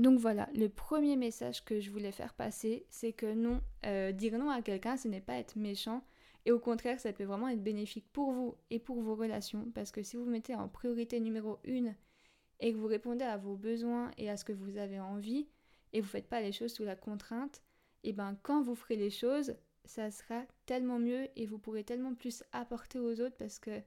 Donc 0.00 0.18
voilà, 0.18 0.48
le 0.54 0.70
premier 0.70 1.14
message 1.14 1.62
que 1.62 1.78
je 1.78 1.90
voulais 1.90 2.10
faire 2.10 2.32
passer, 2.32 2.86
c'est 2.88 3.12
que 3.12 3.34
non, 3.34 3.60
euh, 3.84 4.12
dire 4.12 4.38
non 4.38 4.48
à 4.48 4.62
quelqu'un, 4.62 4.96
ce 4.96 5.08
n'est 5.08 5.20
pas 5.20 5.34
être 5.34 5.56
méchant, 5.56 6.02
et 6.46 6.52
au 6.52 6.58
contraire, 6.58 6.98
ça 6.98 7.12
peut 7.12 7.24
vraiment 7.24 7.48
être 7.48 7.62
bénéfique 7.62 8.06
pour 8.10 8.32
vous 8.32 8.54
et 8.70 8.78
pour 8.78 9.02
vos 9.02 9.14
relations, 9.14 9.70
parce 9.74 9.90
que 9.90 10.02
si 10.02 10.16
vous 10.16 10.24
mettez 10.24 10.54
en 10.54 10.68
priorité 10.68 11.20
numéro 11.20 11.58
une 11.64 11.94
et 12.60 12.72
que 12.72 12.78
vous 12.78 12.86
répondez 12.86 13.26
à 13.26 13.36
vos 13.36 13.56
besoins 13.56 14.10
et 14.16 14.30
à 14.30 14.38
ce 14.38 14.44
que 14.46 14.54
vous 14.54 14.78
avez 14.78 14.98
envie, 14.98 15.48
et 15.92 16.00
vous 16.00 16.06
ne 16.06 16.10
faites 16.12 16.30
pas 16.30 16.40
les 16.40 16.52
choses 16.52 16.72
sous 16.72 16.84
la 16.84 16.96
contrainte, 16.96 17.60
et 18.02 18.14
ben 18.14 18.38
quand 18.42 18.62
vous 18.62 18.74
ferez 18.74 18.96
les 18.96 19.10
choses, 19.10 19.54
ça 19.84 20.10
sera 20.10 20.46
tellement 20.64 20.98
mieux 20.98 21.28
et 21.36 21.44
vous 21.44 21.58
pourrez 21.58 21.84
tellement 21.84 22.14
plus 22.14 22.42
apporter 22.52 22.98
aux 22.98 23.20
autres 23.20 23.36
parce 23.36 23.58
que 23.58 23.82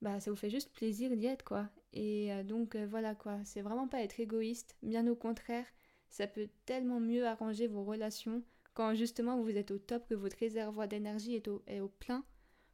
bah 0.00 0.20
ça 0.20 0.30
vous 0.30 0.36
fait 0.36 0.50
juste 0.50 0.72
plaisir 0.72 1.16
d'y 1.16 1.26
être 1.26 1.44
quoi. 1.44 1.68
Et 1.92 2.32
euh, 2.32 2.42
donc 2.42 2.74
euh, 2.74 2.86
voilà 2.86 3.14
quoi, 3.14 3.38
c'est 3.44 3.62
vraiment 3.62 3.88
pas 3.88 4.02
être 4.02 4.20
égoïste, 4.20 4.76
bien 4.82 5.06
au 5.06 5.16
contraire, 5.16 5.66
ça 6.08 6.26
peut 6.26 6.48
tellement 6.66 7.00
mieux 7.00 7.26
arranger 7.26 7.66
vos 7.66 7.84
relations 7.84 8.42
quand 8.74 8.94
justement 8.94 9.40
vous 9.42 9.56
êtes 9.56 9.70
au 9.70 9.78
top, 9.78 10.08
que 10.08 10.14
votre 10.14 10.38
réservoir 10.38 10.88
d'énergie 10.88 11.34
est 11.34 11.48
au, 11.48 11.62
est 11.66 11.80
au 11.80 11.88
plein, 11.88 12.24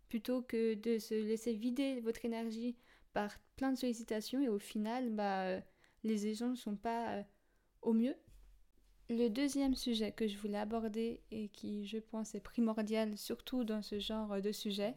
plutôt 0.09 0.43
que 0.43 0.75
de 0.75 0.99
se 0.99 1.15
laisser 1.15 1.55
vider 1.55 2.01
votre 2.01 2.25
énergie 2.25 2.77
par 3.13 3.39
plein 3.57 3.73
de 3.73 3.79
sollicitations 3.79 4.41
et 4.41 4.49
au 4.49 4.59
final 4.59 5.11
bah 5.11 5.45
euh, 5.45 5.61
les 6.05 6.27
échanges 6.27 6.59
sont 6.59 6.77
pas 6.77 7.25
au 7.83 7.93
mieux. 7.93 8.15
Le 9.09 9.29
deuxième 9.29 9.77
sujet 9.77 10.11
que 10.11 10.27
je 10.27 10.37
voulais 10.37 10.59
aborder 10.59 11.21
et 11.31 11.49
qui, 11.49 11.87
je 11.87 11.99
pense, 11.99 12.35
est 12.35 12.41
primordial, 12.41 13.17
surtout 13.17 13.63
dans 13.63 13.81
ce 13.81 14.01
genre 14.01 14.43
de 14.43 14.51
sujet, 14.51 14.97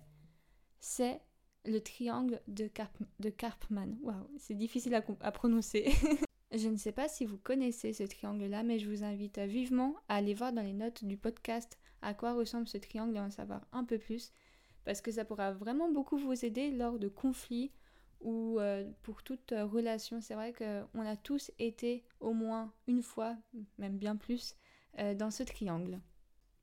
c'est 0.80 1.22
le 1.70 1.82
triangle 1.82 2.42
de, 2.48 2.68
Karpman. 2.68 3.98
Waouh, 4.02 4.30
c'est 4.38 4.56
difficile 4.56 4.96
à, 4.96 5.32
prononcer. 5.32 5.92
je 6.52 6.68
ne 6.68 6.78
sais 6.78 6.92
pas 6.92 7.08
si 7.08 7.26
vous 7.26 7.38
connaissez 7.38 7.94
ce 7.94 8.04
triangle-là, 8.04 8.64
mais 8.64 8.80
je 8.80 8.90
vous 8.90 9.04
invite 9.04 9.40
vivement 9.40 9.96
à 10.08 10.16
aller 10.16 10.34
voir 10.34 10.52
dans 10.52 10.62
les 10.62 10.74
notes 10.74 11.06
du 11.06 11.18
podcast 11.18 11.78
à 12.02 12.14
quoi 12.14 12.34
ressemble 12.34 12.68
ce 12.68 12.78
triangle 12.78 13.16
et 13.18 13.20
en 13.20 13.32
savoir 13.32 13.62
un 13.72 13.84
peu 13.84 13.98
plus, 13.98 14.32
parce 14.86 15.02
que 15.02 15.12
ça 15.12 15.26
pourra 15.26 15.52
vraiment 15.52 15.92
beaucoup 15.92 16.18
vous 16.18 16.46
aider 16.46 16.72
lors 16.72 16.98
de 16.98 17.08
conflits 17.08 17.72
ou 18.22 18.60
euh, 18.60 18.90
pour 19.04 19.24
toute 19.24 19.52
euh, 19.52 19.66
relation. 19.66 20.22
C'est 20.22 20.34
vrai 20.34 20.54
qu'on 20.54 21.06
a 21.06 21.16
tous 21.16 21.52
été 21.60 22.06
au 22.20 22.34
moins 22.34 22.74
une 22.88 23.02
fois, 23.04 23.38
même 23.78 23.98
bien 23.98 24.16
plus, 24.16 24.56
euh, 24.98 25.14
dans 25.14 25.32
ce 25.32 25.44
triangle. 25.44 26.00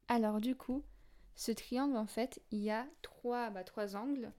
Alors 0.08 0.40
du 0.40 0.56
coup, 0.56 0.84
ce 1.34 1.52
triangle, 1.52 1.96
en 1.96 2.06
fait, 2.06 2.42
il 2.50 2.60
y 2.60 2.70
a 2.70 2.86
trois, 3.02 3.50
bah, 3.50 3.64
trois 3.64 3.96
angles 3.96 4.32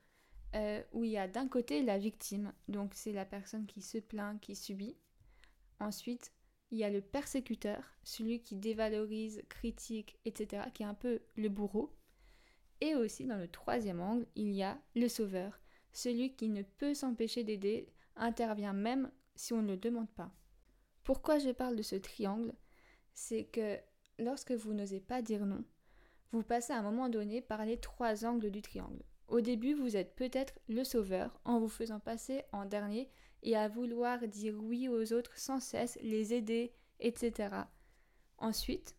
où 0.93 1.03
il 1.03 1.11
y 1.11 1.17
a 1.17 1.27
d'un 1.27 1.47
côté 1.47 1.83
la 1.83 1.97
victime, 1.97 2.53
donc 2.67 2.93
c'est 2.93 3.11
la 3.11 3.25
personne 3.25 3.65
qui 3.65 3.81
se 3.81 3.97
plaint, 3.97 4.39
qui 4.39 4.55
subit. 4.55 4.97
Ensuite, 5.79 6.31
il 6.71 6.79
y 6.79 6.83
a 6.83 6.89
le 6.89 7.01
persécuteur, 7.01 7.83
celui 8.03 8.41
qui 8.41 8.55
dévalorise, 8.55 9.43
critique, 9.49 10.19
etc., 10.25 10.63
qui 10.73 10.83
est 10.83 10.87
un 10.87 10.93
peu 10.93 11.21
le 11.35 11.49
bourreau. 11.49 11.95
Et 12.81 12.95
aussi, 12.95 13.25
dans 13.25 13.37
le 13.37 13.47
troisième 13.47 14.01
angle, 14.01 14.25
il 14.35 14.51
y 14.51 14.63
a 14.63 14.79
le 14.95 15.07
sauveur, 15.07 15.59
celui 15.93 16.35
qui 16.35 16.49
ne 16.49 16.61
peut 16.61 16.93
s'empêcher 16.93 17.43
d'aider 17.43 17.91
intervient 18.15 18.73
même 18.73 19.11
si 19.35 19.53
on 19.53 19.61
ne 19.61 19.71
le 19.71 19.77
demande 19.77 20.09
pas. 20.09 20.31
Pourquoi 21.03 21.39
je 21.39 21.49
parle 21.49 21.75
de 21.75 21.83
ce 21.83 21.95
triangle? 21.95 22.53
C'est 23.13 23.45
que 23.45 23.79
lorsque 24.19 24.51
vous 24.51 24.73
n'osez 24.73 24.99
pas 24.99 25.21
dire 25.21 25.45
non, 25.45 25.63
vous 26.31 26.43
passez 26.43 26.73
à 26.73 26.79
un 26.79 26.83
moment 26.83 27.09
donné 27.09 27.41
par 27.41 27.65
les 27.65 27.79
trois 27.79 28.25
angles 28.25 28.51
du 28.51 28.61
triangle. 28.61 29.03
Au 29.27 29.41
début, 29.41 29.73
vous 29.73 29.97
êtes 29.97 30.15
peut-être 30.15 30.59
le 30.69 30.83
sauveur 30.83 31.39
en 31.43 31.59
vous 31.59 31.67
faisant 31.67 31.99
passer 31.99 32.43
en 32.53 32.65
dernier 32.65 33.09
et 33.43 33.55
à 33.57 33.67
vouloir 33.67 34.25
dire 34.27 34.55
oui 34.57 34.87
aux 34.87 35.13
autres 35.13 35.37
sans 35.37 35.59
cesse, 35.59 35.97
les 36.01 36.33
aider, 36.33 36.73
etc. 36.99 37.49
Ensuite, 38.37 38.95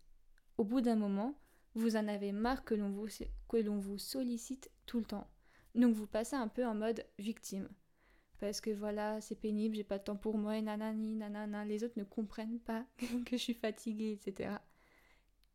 au 0.59 0.65
bout 0.65 0.81
d'un 0.81 0.97
moment, 0.97 1.39
vous 1.75 1.97
en 1.97 2.09
avez 2.09 2.33
marre 2.33 2.65
que 2.65 2.75
l'on 2.75 2.91
vous, 2.91 3.99
sollicite 3.99 4.71
tout 4.87 4.99
le 4.99 5.05
temps. 5.05 5.29
Donc 5.75 5.95
vous 5.95 6.07
passez 6.07 6.37
un 6.37 6.49
peu 6.49 6.67
en 6.67 6.75
mode 6.75 7.07
victime. 7.19 7.69
Parce 8.39 8.61
que 8.61 8.71
voilà, 8.71 9.21
c'est 9.21 9.35
pénible, 9.35 9.77
j'ai 9.77 9.85
pas 9.85 9.99
de 9.99 10.05
temps 10.05 10.17
pour 10.17 10.39
moi, 10.39 10.57
et 10.57 10.63
nanani, 10.63 11.17
nanana, 11.17 11.65
les 11.65 11.83
autres 11.83 11.99
ne 11.99 12.05
comprennent 12.05 12.61
pas 12.61 12.85
que 13.27 13.37
je 13.37 13.43
suis 13.43 13.55
fatiguée, 13.55 14.13
etc. 14.13 14.57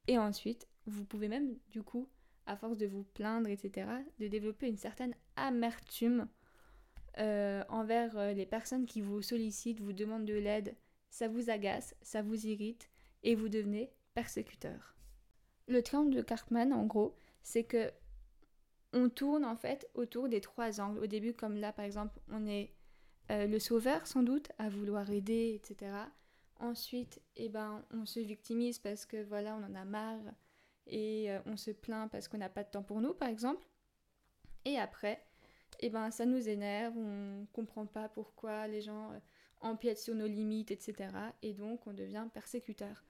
Et 0.08 0.18
ensuite, 0.18 0.68
vous 0.86 1.06
pouvez 1.06 1.30
même, 1.30 1.58
du 1.70 1.82
coup, 1.82 2.10
à 2.46 2.56
force 2.58 2.78
de 2.78 2.88
vous 2.88 3.04
plaindre, 3.04 3.50
etc., 3.50 3.88
de 4.20 4.28
développer 4.28 4.68
une 4.68 4.78
certaine 4.78 5.16
amertume 5.36 6.28
euh, 7.20 7.64
envers 7.70 8.18
euh, 8.18 8.34
les 8.34 8.46
personnes 8.46 8.86
qui 8.86 9.02
vous 9.02 9.22
sollicitent, 9.22 9.80
vous 9.80 9.94
demandent 9.94 10.26
de 10.26 10.34
l'aide. 10.34 10.76
Ça 11.10 11.28
vous 11.28 11.50
agace, 11.50 11.96
ça 12.02 12.22
vous 12.22 12.48
irrite, 12.48 12.90
et 13.22 13.36
vous 13.36 13.50
devenez 13.50 13.92
persécuteur. 14.16 14.96
Le 15.68 15.82
triangle 15.82 16.16
de 16.16 16.22
Cartman, 16.22 16.74
en 16.74 16.86
gros, 16.86 17.16
c'est 17.44 17.64
que 17.64 17.92
on 18.94 19.10
tourne 19.10 19.44
en 19.46 19.56
fait 19.56 19.90
autour 19.96 20.30
des 20.30 20.42
trois 20.42 20.80
angles. 20.80 21.00
Au 21.00 21.08
début, 21.08 21.34
comme 21.34 21.58
là 21.58 21.74
par 21.74 21.86
exemple, 21.86 22.20
on 22.32 22.46
est 22.46 22.74
euh, 23.32 23.48
le 23.48 23.60
sauveur 23.60 24.06
sans 24.06 24.24
doute, 24.24 24.52
à 24.58 24.70
vouloir 24.70 25.10
aider, 25.10 25.54
etc. 25.56 25.92
Ensuite, 26.60 27.22
eh 27.36 27.50
ben, 27.50 27.84
on 27.92 28.06
se 28.06 28.20
victimise 28.20 28.80
parce 28.80 29.06
que 29.06 29.24
voilà, 29.24 29.56
on 29.56 29.64
en 29.64 29.76
a 29.76 29.86
marre 29.86 30.22
et 30.88 31.32
euh, 31.32 31.40
on 31.46 31.58
se 31.58 31.72
plaint 31.72 32.12
parce 32.12 32.28
qu'on 32.28 32.38
n'a 32.38 32.50
pas 32.50 32.64
de 32.64 32.70
temps 32.70 32.84
pour 32.84 33.02
nous, 33.02 33.14
par 33.14 33.30
exemple. 33.30 33.66
Et 34.66 34.78
après, 34.78 35.26
eh 35.80 35.90
ben, 35.90 36.12
ça 36.12 36.26
nous 36.26 36.50
énerve, 36.50 36.98
on 36.98 37.46
comprend 37.54 37.86
pas 37.86 38.10
pourquoi 38.10 38.68
les 38.68 38.82
gens 38.82 39.12
euh, 39.12 39.20
empiètent 39.62 40.00
sur 40.00 40.16
nos 40.16 40.28
limites, 40.28 40.72
etc. 40.72 41.10
Et 41.42 41.54
donc, 41.54 41.86
on 41.88 41.94
devient 41.94 42.28
persécuteur. 42.34 43.04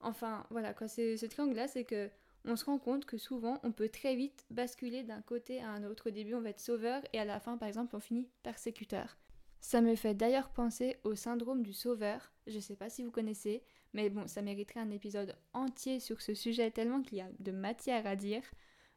Enfin, 0.00 0.46
voilà, 0.50 0.74
quoi, 0.74 0.88
ce 0.88 1.26
triangle-là, 1.26 1.68
c'est 1.68 1.84
que 1.84 2.10
on 2.48 2.54
se 2.54 2.64
rend 2.64 2.78
compte 2.78 3.04
que 3.06 3.18
souvent 3.18 3.58
on 3.64 3.72
peut 3.72 3.88
très 3.88 4.14
vite 4.14 4.44
basculer 4.50 5.02
d'un 5.02 5.20
côté 5.20 5.60
à 5.60 5.70
un 5.70 5.84
autre. 5.84 6.08
Au 6.08 6.12
début 6.12 6.34
on 6.34 6.40
va 6.40 6.50
être 6.50 6.60
sauveur 6.60 7.02
et 7.12 7.18
à 7.18 7.24
la 7.24 7.40
fin 7.40 7.58
par 7.58 7.66
exemple 7.66 7.96
on 7.96 8.00
finit 8.00 8.28
persécuteur. 8.44 9.18
Ça 9.60 9.80
me 9.80 9.96
fait 9.96 10.14
d'ailleurs 10.14 10.50
penser 10.50 10.96
au 11.02 11.16
syndrome 11.16 11.64
du 11.64 11.72
sauveur, 11.72 12.32
je 12.46 12.60
sais 12.60 12.76
pas 12.76 12.88
si 12.88 13.02
vous 13.02 13.10
connaissez, 13.10 13.64
Mais 13.96 14.10
bon, 14.10 14.26
ça 14.26 14.42
mériterait 14.42 14.80
un 14.80 14.90
épisode 14.90 15.34
entier 15.54 16.00
sur 16.00 16.20
ce 16.20 16.34
sujet 16.34 16.70
tellement 16.70 17.00
qu'il 17.00 17.16
y 17.16 17.22
a 17.22 17.30
de 17.38 17.50
matière 17.50 18.06
à 18.06 18.14
dire. 18.14 18.42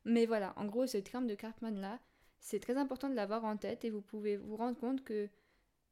Mais 0.03 0.25
voilà, 0.25 0.51
en 0.57 0.65
gros, 0.65 0.87
ce 0.87 0.97
triangle 0.97 1.29
de 1.29 1.35
Cartman 1.35 1.79
là, 1.79 2.01
c'est 2.41 2.59
très 2.59 2.75
important 2.75 3.07
de 3.07 3.15
l'avoir 3.15 3.45
en 3.45 3.55
tête 3.55 3.85
et 3.85 3.91
vous 3.91 4.01
pouvez 4.01 4.35
vous 4.35 4.57
rendre 4.57 4.77
compte 4.77 5.05
que 5.05 5.29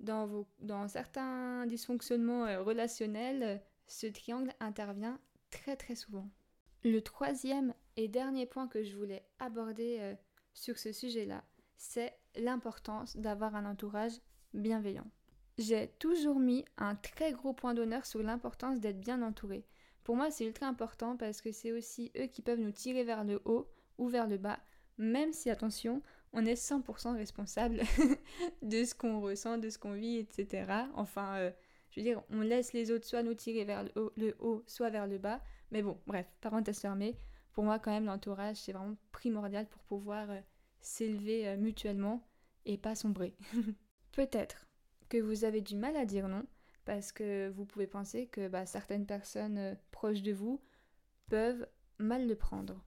dans 0.01 0.89
certains 0.89 1.65
dysfonctionnements 1.67 2.47
euh, 2.47 2.61
relationnels, 2.61 3.61
ce 3.87 4.07
triangle 4.07 4.51
intervient 4.59 5.21
très 5.51 5.77
très 5.77 5.95
souvent. 5.95 6.29
Le 6.83 6.99
troisième 6.99 7.73
et 7.95 8.09
dernier 8.09 8.45
point 8.45 8.67
que 8.67 8.83
je 8.83 8.97
voulais 8.97 9.25
aborder 9.39 9.99
euh, 10.01 10.15
sur 10.53 10.77
ce 10.77 10.91
sujet-là, 10.91 11.45
c'est 11.77 12.13
l'importance 12.35 13.15
d'avoir 13.15 13.55
un 13.55 13.71
entourage 13.71 14.19
bienveillant. 14.53 15.09
J'ai 15.57 15.87
toujours 15.99 16.39
mis 16.39 16.65
un 16.77 16.95
très 16.95 17.31
gros 17.31 17.53
point 17.53 17.73
d'honneur 17.73 18.05
sur 18.05 18.21
l'importance 18.21 18.79
d'être 18.79 18.99
bien 18.99 19.21
entouré. 19.23 19.65
Pour 20.03 20.15
moi, 20.15 20.29
c'est 20.29 20.45
ultra 20.45 20.67
important 20.67 21.17
parce 21.17 21.41
que 21.41 21.51
c'est 21.51 21.71
aussi 21.71 22.11
eux 22.17 22.27
qui 22.27 22.41
peuvent 22.41 22.59
nous 22.59 22.71
tirer 22.71 23.03
vers 23.03 23.23
le 23.23 23.41
haut 23.45 23.67
ou 23.97 24.07
vers 24.07 24.27
le 24.27 24.37
bas, 24.37 24.59
même 24.97 25.33
si, 25.33 25.49
attention, 25.49 26.01
on 26.31 26.45
est 26.45 26.53
100% 26.53 27.15
responsable 27.15 27.81
de 28.61 28.83
ce 28.83 28.93
qu'on 28.93 29.19
ressent, 29.19 29.57
de 29.57 29.69
ce 29.69 29.79
qu'on 29.79 29.93
vit, 29.93 30.17
etc. 30.17 30.71
Enfin, 30.93 31.35
euh, 31.37 31.51
je 31.89 31.99
veux 31.99 32.03
dire, 32.03 32.21
on 32.29 32.41
laisse 32.41 32.73
les 32.73 32.91
autres 32.91 33.05
soit 33.05 33.23
nous 33.23 33.33
tirer 33.33 33.63
vers 33.63 33.83
le 34.15 34.35
haut, 34.39 34.63
soit 34.67 34.89
vers 34.91 35.07
le 35.07 35.17
bas. 35.17 35.41
Mais 35.71 35.81
bon, 35.81 35.99
bref, 36.05 36.27
parenthèse 36.39 36.79
fermée. 36.79 37.17
Pour 37.53 37.63
moi, 37.63 37.79
quand 37.79 37.91
même, 37.91 38.05
l'entourage, 38.05 38.57
c'est 38.57 38.73
vraiment 38.73 38.95
primordial 39.11 39.65
pour 39.67 39.81
pouvoir 39.83 40.29
euh, 40.29 40.39
s'élever 40.79 41.47
euh, 41.47 41.57
mutuellement 41.57 42.23
et 42.65 42.77
pas 42.77 42.93
sombrer. 42.93 43.35
Peut-être 44.11 44.66
que 45.09 45.17
vous 45.17 45.43
avez 45.45 45.61
du 45.61 45.75
mal 45.75 45.95
à 45.95 46.05
dire 46.05 46.27
non 46.27 46.45
parce 46.85 47.11
que 47.11 47.49
vous 47.49 47.65
pouvez 47.65 47.87
penser 47.87 48.27
que 48.27 48.47
bah, 48.47 48.65
certaines 48.65 49.05
personnes 49.05 49.77
proches 49.91 50.21
de 50.21 50.31
vous 50.31 50.61
peuvent 51.27 51.67
mal 51.97 52.27
le 52.27 52.35
prendre. 52.35 52.81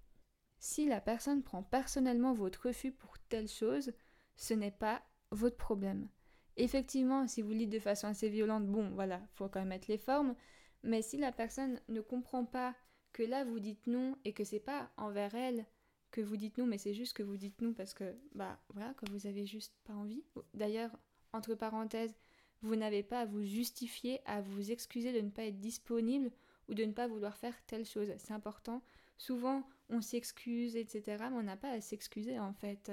Si 0.59 0.87
la 0.87 1.03
personne 1.03 1.43
prend 1.43 1.63
personnellement 1.63 2.33
votre 2.33 2.69
refus 2.69 2.93
pour 2.93 3.19
telle 3.29 3.49
chose, 3.49 3.93
ce 4.37 4.55
n'est 4.55 4.71
pas 4.71 5.03
votre 5.31 5.59
problème. 5.59 6.09
Effectivement, 6.57 7.27
si 7.27 7.43
vous 7.43 7.51
le 7.51 7.59
dites 7.59 7.71
de 7.71 7.79
façon 7.79 8.07
assez 8.07 8.31
violente, 8.31 8.67
bon, 8.67 8.91
voilà, 8.91 9.21
faut 9.35 9.49
quand 9.49 9.61
même 9.61 9.69
mettre 9.69 9.91
les 9.91 9.99
formes, 9.99 10.35
mais 10.83 11.03
si 11.03 11.19
la 11.19 11.33
personne 11.33 11.81
ne 11.89 12.01
comprend 12.01 12.45
pas 12.45 12.75
que 13.13 13.23
là 13.23 13.45
vous 13.45 13.61
dites 13.61 13.87
non 13.87 14.17
et 14.25 14.33
que 14.33 14.45
c'est 14.45 14.61
pas 14.61 14.91
envers 14.97 15.35
elle 15.35 15.67
que 16.11 16.21
vous 16.21 16.37
dites 16.37 16.59
non, 16.59 16.67
mais 16.67 16.79
c'est 16.79 16.95
juste 16.95 17.17
que 17.17 17.23
vous 17.23 17.37
dites 17.37 17.61
non 17.61 17.73
parce 17.73 17.95
que, 17.95 18.17
bah 18.35 18.59
voilà, 18.71 18.95
que 18.95 19.11
vous 19.11 19.27
avez 19.27 19.47
juste 19.47 19.75
pas 19.85 19.95
envie. 19.95 20.25
D'ailleurs, 20.55 20.99
entre 21.33 21.55
parenthèses, 21.55 22.15
vous 22.63 22.77
n'avez 22.77 23.03
pas 23.03 23.21
à 23.21 23.27
vous 23.27 23.43
justifier, 23.43 24.21
à 24.27 24.41
vous 24.43 24.71
excuser 24.71 25.13
de 25.13 25.21
ne 25.21 25.31
pas 25.31 25.45
être 25.45 25.61
disponible 25.61 26.31
ou 26.69 26.75
de 26.75 26.85
ne 26.85 26.93
pas 26.93 27.09
vouloir 27.09 27.37
faire 27.37 27.55
telle 27.67 27.87
chose. 27.87 28.13
C'est 28.19 28.33
important. 28.33 28.83
Souvent, 29.17 29.67
on 29.89 30.01
s'excuse, 30.01 30.77
etc. 30.77 31.03
Mais 31.31 31.37
on 31.37 31.43
n'a 31.43 31.57
pas 31.57 31.71
à 31.71 31.81
s'excuser 31.81 32.39
en 32.39 32.53
fait. 32.53 32.93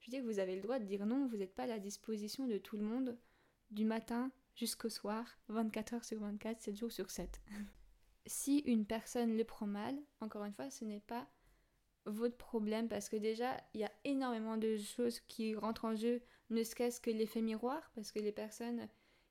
Je 0.00 0.06
veux 0.06 0.10
dire, 0.10 0.24
vous 0.24 0.38
avez 0.38 0.56
le 0.56 0.62
droit 0.62 0.78
de 0.78 0.84
dire 0.84 1.06
non, 1.06 1.26
vous 1.26 1.36
n'êtes 1.36 1.54
pas 1.54 1.64
à 1.64 1.66
la 1.66 1.78
disposition 1.78 2.46
de 2.46 2.58
tout 2.58 2.76
le 2.76 2.84
monde, 2.84 3.16
du 3.70 3.84
matin 3.84 4.30
jusqu'au 4.54 4.88
soir, 4.88 5.38
24 5.48 5.94
heures 5.94 6.04
sur 6.04 6.20
24, 6.20 6.60
7 6.60 6.76
jours 6.76 6.92
sur 6.92 7.10
7. 7.10 7.40
si 8.26 8.58
une 8.60 8.84
personne 8.84 9.36
le 9.36 9.44
prend 9.44 9.66
mal, 9.66 9.96
encore 10.20 10.44
une 10.44 10.52
fois, 10.52 10.70
ce 10.70 10.84
n'est 10.84 11.00
pas 11.00 11.28
votre 12.08 12.36
problème 12.36 12.88
parce 12.88 13.08
que 13.08 13.16
déjà 13.16 13.56
il 13.74 13.80
y 13.80 13.84
a 13.84 13.92
énormément 14.04 14.56
de 14.56 14.76
choses 14.76 15.20
qui 15.20 15.54
rentrent 15.54 15.84
en 15.84 15.96
jeu, 15.96 16.20
ne 16.50 16.62
serait-ce 16.62 17.00
que 17.00 17.10
l'effet 17.10 17.42
miroir, 17.42 17.90
parce 17.94 18.12
que 18.12 18.18
les 18.18 18.32
personnes 18.32 18.88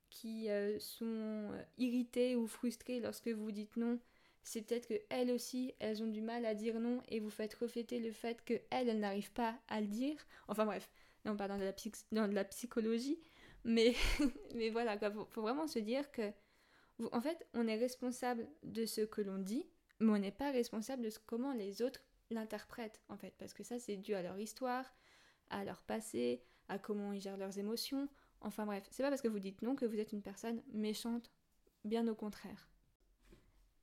qui 0.09 0.49
euh, 0.49 0.79
sont 0.79 1.05
euh, 1.05 1.63
irritées 1.77 2.35
ou 2.35 2.47
frustrées 2.47 2.99
lorsque 2.99 3.27
vous 3.27 3.51
dites 3.51 3.75
non, 3.77 3.99
c'est 4.43 4.61
peut-être 4.61 4.87
que 4.87 5.01
elles 5.09 5.31
aussi, 5.31 5.73
elles 5.79 6.01
ont 6.01 6.07
du 6.07 6.21
mal 6.21 6.45
à 6.45 6.55
dire 6.55 6.79
non 6.79 7.01
et 7.09 7.19
vous 7.19 7.29
faites 7.29 7.53
refléter 7.55 7.99
le 7.99 8.11
fait 8.11 8.43
que 8.45 8.53
elles, 8.69 8.97
n'arrivent 8.99 9.33
pas 9.33 9.59
à 9.67 9.81
le 9.81 9.87
dire. 9.87 10.15
Enfin 10.47 10.65
bref, 10.65 10.89
non 11.25 11.35
de 11.35 11.39
la, 11.39 11.73
dans 12.11 12.27
de 12.27 12.33
la 12.33 12.45
psychologie, 12.45 13.19
mais, 13.65 13.93
mais 14.55 14.69
voilà, 14.69 14.97
il 15.01 15.25
faut, 15.29 15.41
vraiment 15.41 15.67
se 15.67 15.79
dire 15.79 16.09
que, 16.11 16.31
en 17.11 17.21
fait, 17.21 17.45
on 17.53 17.67
est 17.67 17.77
responsable 17.77 18.47
de 18.63 18.85
ce 18.85 19.01
que 19.01 19.21
l'on 19.21 19.37
dit, 19.37 19.65
mais 19.99 20.13
on 20.13 20.17
n'est 20.17 20.31
pas 20.31 20.51
responsable 20.51 21.03
de 21.03 21.11
comment 21.25 21.53
les 21.53 21.81
autres 21.81 22.01
l'interprètent 22.29 23.01
en 23.09 23.17
fait, 23.17 23.33
parce 23.37 23.53
que 23.53 23.63
ça 23.63 23.79
c'est 23.79 23.97
dû 23.97 24.13
à 24.13 24.21
leur 24.21 24.39
histoire, 24.39 24.85
à 25.49 25.63
leur 25.63 25.81
passé, 25.81 26.43
à 26.69 26.79
comment 26.79 27.13
ils 27.13 27.21
gèrent 27.21 27.37
leurs 27.37 27.59
émotions. 27.59 28.09
Enfin 28.41 28.65
bref, 28.65 28.85
c'est 28.91 29.03
pas 29.03 29.09
parce 29.09 29.21
que 29.21 29.27
vous 29.27 29.39
dites 29.39 29.61
non 29.61 29.75
que 29.75 29.85
vous 29.85 29.99
êtes 29.99 30.11
une 30.11 30.21
personne 30.21 30.61
méchante, 30.73 31.31
bien 31.85 32.07
au 32.07 32.15
contraire. 32.15 32.69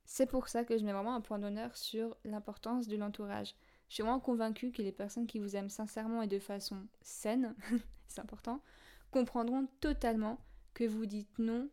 C'est 0.05 0.27
pour 0.27 0.47
ça 0.47 0.63
que 0.63 0.77
je 0.77 0.85
mets 0.85 0.93
vraiment 0.93 1.15
un 1.15 1.21
point 1.21 1.39
d'honneur 1.39 1.75
sur 1.75 2.15
l'importance 2.23 2.87
de 2.87 2.95
l'entourage. 2.95 3.55
Je 3.89 3.95
suis 3.95 4.03
vraiment 4.03 4.19
convaincue 4.19 4.71
que 4.71 4.81
les 4.81 4.91
personnes 4.91 5.27
qui 5.27 5.39
vous 5.39 5.55
aiment 5.55 5.69
sincèrement 5.69 6.21
et 6.21 6.27
de 6.27 6.39
façon 6.39 6.87
saine, 7.01 7.55
c'est 8.07 8.21
important, 8.21 8.61
comprendront 9.11 9.67
totalement 9.81 10.39
que 10.73 10.83
vous 10.83 11.05
dites 11.05 11.39
non 11.39 11.69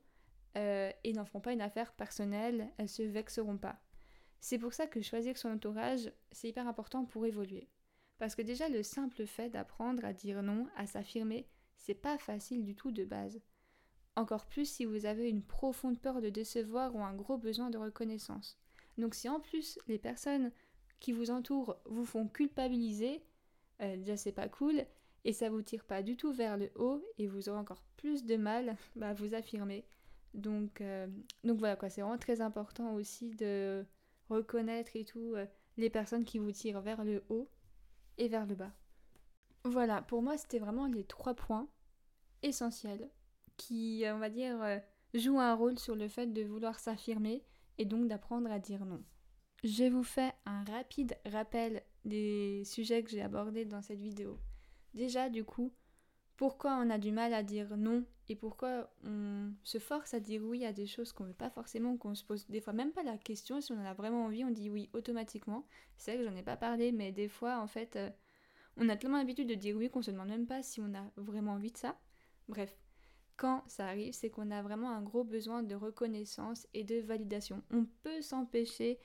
euh, 0.56 0.90
et 1.04 1.12
n'en 1.12 1.24
feront 1.24 1.40
pas 1.40 1.52
une 1.52 1.60
affaire 1.60 1.92
personnelle, 1.92 2.68
elles 2.78 2.88
se 2.88 3.02
vexeront 3.02 3.58
pas. 3.58 3.80
C'est 4.42 4.58
pour 4.58 4.74
ça 4.74 4.88
que 4.88 5.00
choisir 5.00 5.38
son 5.38 5.50
entourage, 5.50 6.10
c'est 6.32 6.48
hyper 6.48 6.66
important 6.66 7.04
pour 7.04 7.24
évoluer. 7.24 7.68
Parce 8.18 8.34
que 8.34 8.42
déjà, 8.42 8.68
le 8.68 8.82
simple 8.82 9.24
fait 9.24 9.48
d'apprendre 9.48 10.04
à 10.04 10.12
dire 10.12 10.42
non, 10.42 10.66
à 10.76 10.88
s'affirmer, 10.88 11.46
c'est 11.76 11.94
pas 11.94 12.18
facile 12.18 12.64
du 12.64 12.74
tout 12.74 12.90
de 12.90 13.04
base. 13.04 13.40
Encore 14.16 14.46
plus 14.46 14.64
si 14.66 14.84
vous 14.84 15.06
avez 15.06 15.30
une 15.30 15.44
profonde 15.44 16.00
peur 16.00 16.20
de 16.20 16.28
décevoir 16.28 16.92
ou 16.96 17.04
un 17.04 17.14
gros 17.14 17.38
besoin 17.38 17.70
de 17.70 17.78
reconnaissance. 17.78 18.58
Donc 18.98 19.14
si 19.14 19.28
en 19.28 19.38
plus 19.38 19.78
les 19.86 19.98
personnes 19.98 20.50
qui 20.98 21.12
vous 21.12 21.30
entourent 21.30 21.76
vous 21.86 22.04
font 22.04 22.26
culpabiliser, 22.26 23.22
euh, 23.80 23.96
déjà 23.96 24.16
c'est 24.16 24.32
pas 24.32 24.48
cool, 24.48 24.84
et 25.24 25.32
ça 25.32 25.50
vous 25.50 25.62
tire 25.62 25.84
pas 25.84 26.02
du 26.02 26.16
tout 26.16 26.32
vers 26.32 26.56
le 26.56 26.72
haut, 26.74 27.00
et 27.16 27.28
vous 27.28 27.48
aurez 27.48 27.60
encore 27.60 27.84
plus 27.96 28.24
de 28.24 28.36
mal 28.36 28.76
bah, 28.96 29.10
à 29.10 29.14
vous 29.14 29.34
affirmer. 29.34 29.86
Donc, 30.34 30.80
euh, 30.80 31.06
donc 31.44 31.60
voilà 31.60 31.76
quoi, 31.76 31.90
c'est 31.90 32.00
vraiment 32.00 32.18
très 32.18 32.40
important 32.40 32.94
aussi 32.94 33.30
de 33.30 33.86
reconnaître 34.28 34.96
et 34.96 35.04
tout 35.04 35.34
euh, 35.34 35.46
les 35.76 35.90
personnes 35.90 36.24
qui 36.24 36.38
vous 36.38 36.52
tirent 36.52 36.80
vers 36.80 37.04
le 37.04 37.24
haut 37.28 37.48
et 38.18 38.28
vers 38.28 38.46
le 38.46 38.54
bas. 38.54 38.72
Voilà, 39.64 40.02
pour 40.02 40.22
moi 40.22 40.36
c'était 40.36 40.58
vraiment 40.58 40.86
les 40.86 41.04
trois 41.04 41.34
points 41.34 41.68
essentiels 42.42 43.08
qui, 43.56 44.04
on 44.06 44.18
va 44.18 44.30
dire, 44.30 44.60
euh, 44.62 44.78
jouent 45.14 45.40
un 45.40 45.54
rôle 45.54 45.78
sur 45.78 45.94
le 45.94 46.08
fait 46.08 46.26
de 46.26 46.42
vouloir 46.42 46.78
s'affirmer 46.78 47.44
et 47.78 47.84
donc 47.84 48.08
d'apprendre 48.08 48.50
à 48.50 48.58
dire 48.58 48.84
non. 48.84 49.02
Je 49.64 49.84
vous 49.84 50.02
fais 50.02 50.32
un 50.44 50.64
rapide 50.64 51.16
rappel 51.24 51.82
des 52.04 52.64
sujets 52.64 53.02
que 53.04 53.10
j'ai 53.10 53.22
abordés 53.22 53.64
dans 53.64 53.82
cette 53.82 54.00
vidéo. 54.00 54.40
Déjà, 54.94 55.30
du 55.30 55.44
coup, 55.44 55.72
pourquoi 56.36 56.76
on 56.76 56.90
a 56.90 56.98
du 56.98 57.12
mal 57.12 57.32
à 57.32 57.42
dire 57.42 57.76
non 57.76 58.04
et 58.28 58.36
pourquoi 58.36 58.90
on 59.04 59.52
se 59.62 59.78
force 59.78 60.14
à 60.14 60.20
dire 60.20 60.42
oui 60.42 60.64
à 60.64 60.72
des 60.72 60.86
choses 60.86 61.12
qu'on 61.12 61.24
veut 61.24 61.34
pas 61.34 61.50
forcément, 61.50 61.96
qu'on 61.96 62.14
se 62.14 62.24
pose 62.24 62.46
des 62.48 62.60
fois 62.60 62.72
même 62.72 62.92
pas 62.92 63.02
la 63.02 63.18
question, 63.18 63.60
si 63.60 63.72
on 63.72 63.80
en 63.80 63.84
a 63.84 63.94
vraiment 63.94 64.24
envie, 64.24 64.44
on 64.44 64.50
dit 64.50 64.70
oui 64.70 64.88
automatiquement. 64.92 65.66
C'est 65.96 66.14
vrai 66.14 66.24
que 66.24 66.30
j'en 66.30 66.36
ai 66.36 66.42
pas 66.42 66.56
parlé, 66.56 66.92
mais 66.92 67.12
des 67.12 67.28
fois 67.28 67.58
en 67.58 67.66
fait, 67.66 67.96
euh, 67.96 68.10
on 68.76 68.88
a 68.88 68.96
tellement 68.96 69.18
l'habitude 69.18 69.48
de 69.48 69.54
dire 69.54 69.76
oui 69.76 69.90
qu'on 69.90 70.02
se 70.02 70.10
demande 70.10 70.28
même 70.28 70.46
pas 70.46 70.62
si 70.62 70.80
on 70.80 70.94
a 70.94 71.10
vraiment 71.16 71.52
envie 71.52 71.72
de 71.72 71.76
ça. 71.76 71.98
Bref, 72.48 72.76
quand 73.36 73.64
ça 73.66 73.86
arrive, 73.86 74.12
c'est 74.12 74.30
qu'on 74.30 74.50
a 74.50 74.62
vraiment 74.62 74.90
un 74.90 75.02
gros 75.02 75.24
besoin 75.24 75.62
de 75.62 75.74
reconnaissance 75.74 76.66
et 76.74 76.84
de 76.84 77.00
validation. 77.00 77.62
On 77.70 77.86
peut 78.02 78.22
s'empêcher 78.22 79.00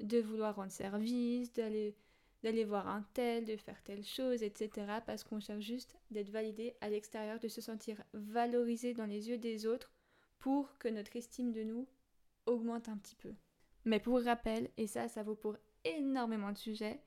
de 0.00 0.18
vouloir 0.18 0.56
rendre 0.56 0.72
service, 0.72 1.52
d'aller 1.52 1.96
d'aller 2.42 2.64
voir 2.64 2.88
un 2.88 3.04
tel, 3.14 3.44
de 3.44 3.56
faire 3.56 3.82
telle 3.82 4.04
chose, 4.04 4.42
etc. 4.42 4.86
Parce 5.06 5.24
qu'on 5.24 5.40
cherche 5.40 5.64
juste 5.64 5.96
d'être 6.10 6.30
validé 6.30 6.74
à 6.80 6.88
l'extérieur, 6.88 7.38
de 7.38 7.48
se 7.48 7.60
sentir 7.60 8.02
valorisé 8.12 8.94
dans 8.94 9.06
les 9.06 9.28
yeux 9.28 9.38
des 9.38 9.66
autres 9.66 9.92
pour 10.38 10.76
que 10.78 10.88
notre 10.88 11.16
estime 11.16 11.52
de 11.52 11.62
nous 11.62 11.86
augmente 12.46 12.88
un 12.88 12.96
petit 12.96 13.16
peu. 13.16 13.32
Mais 13.84 14.00
pour 14.00 14.22
rappel, 14.22 14.70
et 14.76 14.86
ça, 14.86 15.08
ça 15.08 15.22
vaut 15.22 15.34
pour 15.34 15.56
énormément 15.84 16.52
de 16.52 16.58
sujets, 16.58 17.00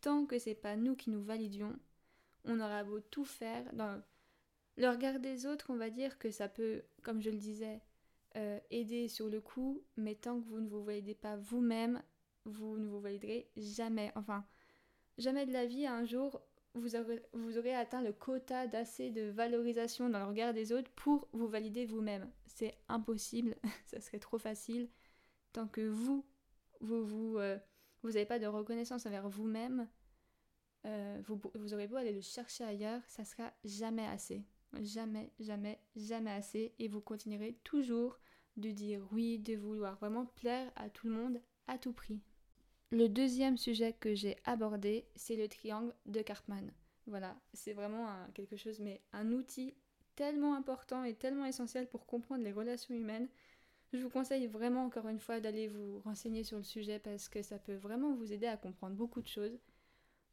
tant 0.00 0.26
que 0.26 0.38
c'est 0.38 0.54
pas 0.54 0.76
nous 0.76 0.96
qui 0.96 1.10
nous 1.10 1.22
validions, 1.22 1.78
on 2.44 2.60
aura 2.60 2.84
beau 2.84 3.00
tout 3.00 3.24
faire. 3.24 3.64
Le 4.76 4.88
regard 4.88 5.18
des 5.20 5.46
autres, 5.46 5.66
on 5.70 5.76
va 5.76 5.90
dire 5.90 6.18
que 6.18 6.30
ça 6.30 6.48
peut, 6.48 6.82
comme 7.02 7.20
je 7.20 7.30
le 7.30 7.36
disais, 7.36 7.80
euh, 8.36 8.60
aider 8.70 9.08
sur 9.08 9.28
le 9.28 9.40
coup, 9.40 9.82
mais 9.96 10.14
tant 10.14 10.40
que 10.40 10.46
vous 10.46 10.60
ne 10.60 10.68
vous 10.68 10.84
validez 10.84 11.14
pas 11.14 11.36
vous-même, 11.36 12.02
vous 12.44 12.78
ne 12.78 12.86
vous 12.86 13.00
validerez 13.00 13.50
jamais. 13.56 14.12
Enfin, 14.14 14.44
Jamais 15.18 15.46
de 15.46 15.52
la 15.52 15.66
vie, 15.66 15.86
un 15.86 16.04
jour, 16.04 16.40
vous 16.74 16.96
aurez, 16.96 17.74
atteint 17.74 18.02
le 18.02 18.12
quota 18.12 18.68
d'assez 18.68 19.10
de 19.10 19.22
valorisation 19.22 20.08
dans 20.08 20.20
le 20.20 20.26
regard 20.26 20.54
des 20.54 20.72
autres 20.72 20.90
pour 20.92 21.28
vous 21.32 21.48
valider 21.48 21.84
vous-même. 21.84 22.30
C'est 22.46 22.78
impossible, 22.88 23.56
ça 23.86 24.00
serait 24.00 24.20
trop 24.20 24.38
facile. 24.38 24.88
Tant 25.52 25.66
que 25.66 25.80
vous, 25.80 26.24
vous 26.80 27.04
vous, 27.04 27.38
euh, 27.38 27.58
n'avez 28.04 28.26
pas 28.26 28.38
de 28.38 28.46
reconnaissance 28.46 29.06
envers 29.06 29.28
vous-même, 29.28 29.88
euh, 30.86 31.20
vous, 31.24 31.40
vous 31.54 31.74
aurez 31.74 31.88
beau 31.88 31.96
aller 31.96 32.12
le 32.12 32.20
chercher 32.20 32.62
ailleurs, 32.62 33.02
ça 33.08 33.24
sera 33.24 33.52
jamais 33.64 34.06
assez. 34.06 34.44
Jamais, 34.80 35.32
jamais, 35.40 35.80
jamais 35.96 36.30
assez. 36.30 36.74
Et 36.78 36.88
vous 36.88 37.00
continuerez 37.00 37.58
toujours 37.64 38.18
de 38.56 38.70
dire 38.70 39.06
oui, 39.12 39.38
de 39.38 39.56
vouloir 39.56 39.96
vraiment 39.96 40.26
plaire 40.26 40.70
à 40.76 40.90
tout 40.90 41.08
le 41.08 41.14
monde 41.14 41.40
à 41.66 41.78
tout 41.78 41.92
prix. 41.92 42.20
Le 42.90 43.06
deuxième 43.06 43.58
sujet 43.58 43.92
que 43.92 44.14
j'ai 44.14 44.36
abordé, 44.44 45.04
c'est 45.14 45.36
le 45.36 45.46
triangle 45.46 45.92
de 46.06 46.22
Cartman. 46.22 46.72
Voilà, 47.06 47.36
c'est 47.52 47.74
vraiment 47.74 48.06
quelque 48.32 48.56
chose, 48.56 48.80
mais 48.80 49.02
un 49.12 49.32
outil 49.32 49.74
tellement 50.16 50.54
important 50.54 51.04
et 51.04 51.14
tellement 51.14 51.44
essentiel 51.44 51.86
pour 51.86 52.06
comprendre 52.06 52.42
les 52.42 52.52
relations 52.52 52.94
humaines. 52.94 53.28
Je 53.92 53.98
vous 53.98 54.08
conseille 54.08 54.46
vraiment 54.46 54.84
encore 54.86 55.08
une 55.08 55.20
fois 55.20 55.38
d'aller 55.38 55.68
vous 55.68 56.00
renseigner 56.00 56.44
sur 56.44 56.56
le 56.56 56.64
sujet 56.64 56.98
parce 56.98 57.28
que 57.28 57.42
ça 57.42 57.58
peut 57.58 57.74
vraiment 57.74 58.14
vous 58.14 58.32
aider 58.32 58.46
à 58.46 58.56
comprendre 58.56 58.96
beaucoup 58.96 59.20
de 59.20 59.28
choses. 59.28 59.58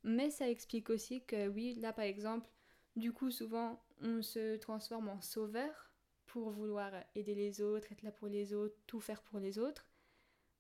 Mais 0.03 0.29
ça 0.29 0.49
explique 0.49 0.89
aussi 0.89 1.25
que 1.25 1.49
oui, 1.49 1.75
là 1.75 1.91
par 1.91 2.05
exemple, 2.05 2.49
du 2.95 3.11
coup 3.11 3.31
souvent 3.31 3.83
on 4.01 4.21
se 4.21 4.55
transforme 4.55 5.09
en 5.09 5.19
sauveur 5.19 5.91
pour 6.25 6.51
vouloir 6.51 6.91
aider 7.15 7.35
les 7.35 7.61
autres, 7.61 7.91
être 7.91 8.03
là 8.03 8.11
pour 8.11 8.29
les 8.29 8.53
autres, 8.53 8.75
tout 8.87 9.01
faire 9.01 9.21
pour 9.23 9.39
les 9.39 9.59
autres. 9.59 9.85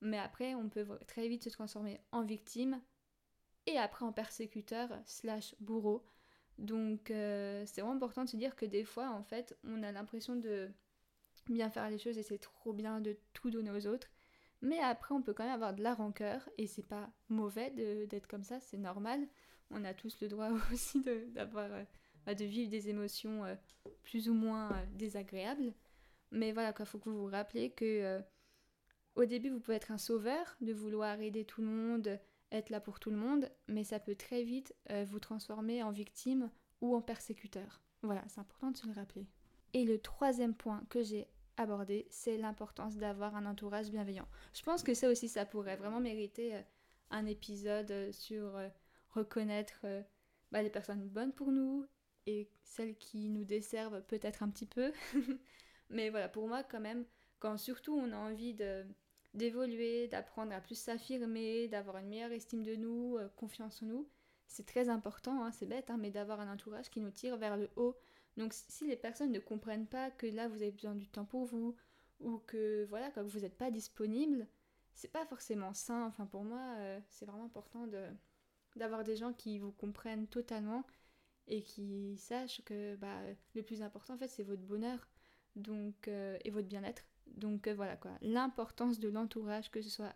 Mais 0.01 0.19
après 0.19 0.55
on 0.55 0.69
peut 0.69 0.85
très 1.07 1.27
vite 1.27 1.43
se 1.43 1.49
transformer 1.49 1.99
en 2.11 2.23
victime 2.23 2.81
et 3.65 3.77
après 3.77 4.05
en 4.05 4.11
persécuteur 4.11 4.89
slash 5.05 5.55
bourreau. 5.59 6.05
Donc 6.57 7.11
euh, 7.11 7.63
c'est 7.65 7.81
vraiment 7.81 7.95
important 7.95 8.23
de 8.23 8.29
se 8.29 8.37
dire 8.37 8.55
que 8.55 8.65
des 8.65 8.83
fois 8.83 9.09
en 9.09 9.23
fait 9.23 9.57
on 9.63 9.83
a 9.83 9.91
l'impression 9.91 10.35
de 10.35 10.69
bien 11.47 11.69
faire 11.69 11.89
les 11.89 11.97
choses 11.97 12.17
et 12.17 12.23
c'est 12.23 12.37
trop 12.37 12.73
bien 12.73 13.01
de 13.01 13.17
tout 13.33 13.49
donner 13.49 13.71
aux 13.71 13.87
autres. 13.87 14.07
Mais 14.61 14.79
après 14.79 15.13
on 15.13 15.21
peut 15.21 15.33
quand 15.33 15.43
même 15.43 15.53
avoir 15.53 15.73
de 15.73 15.83
la 15.83 15.93
rancœur 15.93 16.47
et 16.57 16.67
c'est 16.67 16.87
pas 16.87 17.11
mauvais 17.29 17.71
d'être 18.07 18.27
comme 18.27 18.43
ça, 18.43 18.59
c'est 18.59 18.77
normal. 18.77 19.27
On 19.71 19.83
a 19.83 19.93
tous 19.93 20.19
le 20.21 20.27
droit 20.27 20.49
aussi 20.73 21.01
de, 21.01 21.27
euh, 21.37 21.85
bah, 22.25 22.35
de, 22.35 22.45
vivre 22.45 22.69
des 22.69 22.89
émotions 22.89 23.43
euh, 23.45 23.55
plus 24.03 24.29
ou 24.29 24.33
moins 24.33 24.71
désagréables. 24.93 25.73
Mais 26.31 26.51
voilà, 26.51 26.73
il 26.77 26.85
faut 26.85 26.99
que 26.99 27.09
vous 27.09 27.25
vous 27.25 27.31
rappelez 27.31 27.71
que 27.71 28.21
au 29.15 29.25
début 29.25 29.49
vous 29.49 29.59
pouvez 29.59 29.77
être 29.77 29.91
un 29.91 29.97
sauveur, 29.97 30.57
de 30.61 30.73
vouloir 30.73 31.19
aider 31.19 31.45
tout 31.45 31.61
le 31.61 31.67
monde, 31.67 32.19
être 32.51 32.69
là 32.69 32.79
pour 32.79 32.99
tout 32.99 33.09
le 33.09 33.17
monde, 33.17 33.49
mais 33.67 33.83
ça 33.83 33.99
peut 33.99 34.15
très 34.15 34.43
vite 34.43 34.75
euh, 34.91 35.05
vous 35.07 35.19
transformer 35.19 35.83
en 35.83 35.91
victime 35.91 36.49
ou 36.81 36.95
en 36.95 37.01
persécuteur. 37.01 37.81
Voilà, 38.03 38.23
c'est 38.27 38.39
important 38.39 38.71
de 38.71 38.77
se 38.77 38.85
le 38.85 38.93
rappeler. 38.93 39.27
Et 39.73 39.83
le 39.83 39.99
troisième 39.99 40.53
point 40.53 40.83
que 40.89 41.01
j'ai 41.01 41.27
abordé, 41.57 42.05
c'est 42.09 42.37
l'importance 42.37 42.97
d'avoir 42.97 43.35
un 43.35 43.45
entourage 43.45 43.89
bienveillant. 43.89 44.27
Je 44.53 44.61
pense 44.61 44.83
que 44.83 44.93
ça 44.93 45.09
aussi, 45.09 45.29
ça 45.29 45.45
pourrait 45.45 45.77
vraiment 45.77 45.99
mériter 45.99 46.55
euh, 46.55 46.61
un 47.11 47.25
épisode 47.25 47.91
euh, 47.91 48.11
sur 48.11 48.59
reconnaître 49.09 49.85
bah, 50.51 50.61
les 50.61 50.69
personnes 50.69 51.07
bonnes 51.07 51.31
pour 51.31 51.53
nous 51.53 51.85
et 52.25 52.49
celles 52.63 52.97
qui 52.97 53.29
nous 53.29 53.45
desservent 53.45 54.01
peut-être 54.07 54.43
un 54.43 54.49
petit 54.49 54.65
peu. 54.65 54.91
mais 55.89 56.09
voilà, 56.09 56.27
pour 56.27 56.49
moi 56.49 56.63
quand 56.63 56.81
même, 56.81 57.05
quand 57.39 57.57
surtout 57.57 57.95
on 57.95 58.11
a 58.11 58.17
envie 58.17 58.53
de 58.53 58.85
d'évoluer, 59.35 60.07
d'apprendre 60.07 60.53
à 60.53 60.61
plus 60.61 60.75
s'affirmer, 60.75 61.67
d'avoir 61.67 61.97
une 61.97 62.07
meilleure 62.07 62.31
estime 62.31 62.63
de 62.63 62.75
nous, 62.75 63.17
euh, 63.17 63.27
confiance 63.35 63.83
en 63.83 63.85
nous. 63.85 64.09
C'est 64.47 64.65
très 64.65 64.89
important, 64.89 65.43
hein, 65.43 65.51
c'est 65.51 65.65
bête, 65.65 65.89
hein, 65.89 65.97
mais 65.97 66.11
d'avoir 66.11 66.39
un 66.39 66.51
entourage 66.51 66.89
qui 66.89 66.99
nous 66.99 67.11
tire 67.11 67.37
vers 67.37 67.57
le 67.57 67.69
haut. 67.75 67.95
Donc 68.37 68.53
si 68.53 68.87
les 68.87 68.95
personnes 68.95 69.31
ne 69.31 69.39
comprennent 69.39 69.87
pas 69.87 70.11
que 70.11 70.27
là 70.27 70.47
vous 70.47 70.61
avez 70.61 70.71
besoin 70.71 70.95
du 70.95 71.07
temps 71.07 71.25
pour 71.25 71.45
vous, 71.45 71.75
ou 72.19 72.37
que 72.39 72.85
voilà, 72.85 73.11
comme 73.11 73.27
vous 73.27 73.39
n'êtes 73.39 73.57
pas 73.57 73.71
disponible, 73.71 74.47
c'est 74.93 75.11
pas 75.11 75.25
forcément 75.25 75.73
sain. 75.73 76.05
Enfin 76.05 76.25
pour 76.25 76.43
moi, 76.43 76.61
euh, 76.79 76.99
c'est 77.09 77.25
vraiment 77.25 77.45
important 77.45 77.87
de 77.87 78.05
d'avoir 78.75 79.03
des 79.05 79.15
gens 79.15 79.31
qui 79.33 79.57
vous 79.59 79.71
comprennent 79.71 80.27
totalement 80.27 80.83
et 81.47 81.61
qui 81.63 82.17
sachent 82.17 82.61
que 82.65 82.95
bah, 82.97 83.21
le 83.53 83.63
plus 83.63 83.81
important 83.81 84.15
en 84.15 84.17
fait 84.17 84.27
c'est 84.27 84.43
votre 84.43 84.63
bonheur 84.63 85.07
donc, 85.55 86.07
euh, 86.07 86.37
et 86.43 86.51
votre 86.51 86.67
bien-être. 86.67 87.05
Donc 87.27 87.67
euh, 87.67 87.73
voilà 87.73 87.95
quoi, 87.95 88.11
l'importance 88.21 88.99
de 88.99 89.09
l'entourage, 89.09 89.69
que 89.71 89.81
ce 89.81 89.89
soit 89.89 90.15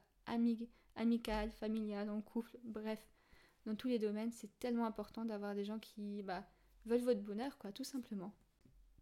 amical, 0.96 1.51
familial, 1.51 2.10
en 2.10 2.22
couple, 2.22 2.58
bref, 2.63 3.06
dans 3.66 3.75
tous 3.75 3.88
les 3.88 4.00
domaines, 4.00 4.32
c'est 4.32 4.60
tellement 4.60 4.86
important 4.86 5.25
d'avoir 5.25 5.56
des 5.56 5.66
gens 5.66 5.80
qui 5.80 6.24
bah, 6.24 6.46
veulent 6.86 7.01
votre 7.01 7.22
bonheur, 7.22 7.58
quoi, 7.58 7.72
tout 7.72 7.84
simplement. 7.84 8.34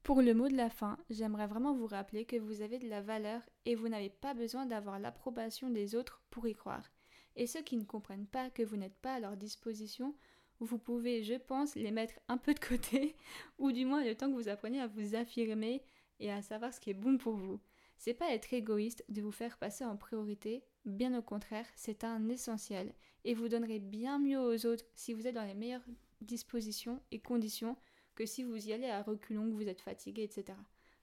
Pour 0.03 0.21
le 0.21 0.33
mot 0.33 0.47
de 0.47 0.55
la 0.55 0.69
fin, 0.69 0.97
j'aimerais 1.09 1.47
vraiment 1.47 1.73
vous 1.73 1.87
rappeler 1.87 2.25
que 2.25 2.37
vous 2.37 2.61
avez 2.61 2.79
de 2.79 2.87
la 2.87 3.01
valeur 3.01 3.41
et 3.65 3.75
vous 3.75 3.89
n'avez 3.89 4.09
pas 4.09 4.33
besoin 4.33 4.65
d'avoir 4.65 4.99
l'approbation 4.99 5.69
des 5.69 5.95
autres 5.95 6.21
pour 6.29 6.47
y 6.47 6.55
croire. 6.55 6.89
Et 7.35 7.45
ceux 7.45 7.61
qui 7.61 7.77
ne 7.77 7.83
comprennent 7.83 8.25
pas 8.25 8.49
que 8.49 8.63
vous 8.63 8.77
n'êtes 8.77 8.95
pas 8.95 9.15
à 9.15 9.19
leur 9.19 9.37
disposition, 9.37 10.15
vous 10.59 10.79
pouvez, 10.79 11.23
je 11.23 11.35
pense, 11.35 11.75
les 11.75 11.91
mettre 11.91 12.15
un 12.29 12.37
peu 12.37 12.53
de 12.53 12.59
côté, 12.59 13.15
ou 13.59 13.71
du 13.71 13.85
moins 13.85 14.03
le 14.03 14.15
temps 14.15 14.29
que 14.29 14.35
vous 14.35 14.49
appreniez 14.49 14.79
à 14.79 14.87
vous 14.87 15.15
affirmer 15.15 15.83
et 16.19 16.31
à 16.31 16.41
savoir 16.41 16.73
ce 16.73 16.79
qui 16.79 16.89
est 16.89 16.95
bon 16.95 17.17
pour 17.17 17.35
vous. 17.35 17.59
C'est 17.97 18.13
pas 18.13 18.33
être 18.33 18.53
égoïste 18.53 19.03
de 19.09 19.21
vous 19.21 19.31
faire 19.31 19.57
passer 19.57 19.83
en 19.83 19.97
priorité, 19.97 20.63
bien 20.85 21.17
au 21.17 21.21
contraire, 21.21 21.65
c'est 21.75 22.03
un 22.03 22.29
essentiel 22.29 22.93
et 23.25 23.33
vous 23.33 23.49
donnerez 23.49 23.79
bien 23.79 24.19
mieux 24.19 24.39
aux 24.39 24.65
autres 24.65 24.85
si 24.95 25.13
vous 25.13 25.27
êtes 25.27 25.35
dans 25.35 25.45
les 25.45 25.55
meilleures 25.55 25.85
dispositions 26.21 27.01
et 27.11 27.19
conditions 27.19 27.75
que 28.15 28.25
si 28.25 28.43
vous 28.43 28.67
y 28.67 28.73
allez 28.73 28.89
à 28.89 29.03
reculons, 29.03 29.49
que 29.49 29.55
vous 29.55 29.67
êtes 29.67 29.81
fatigué, 29.81 30.23
etc. 30.23 30.57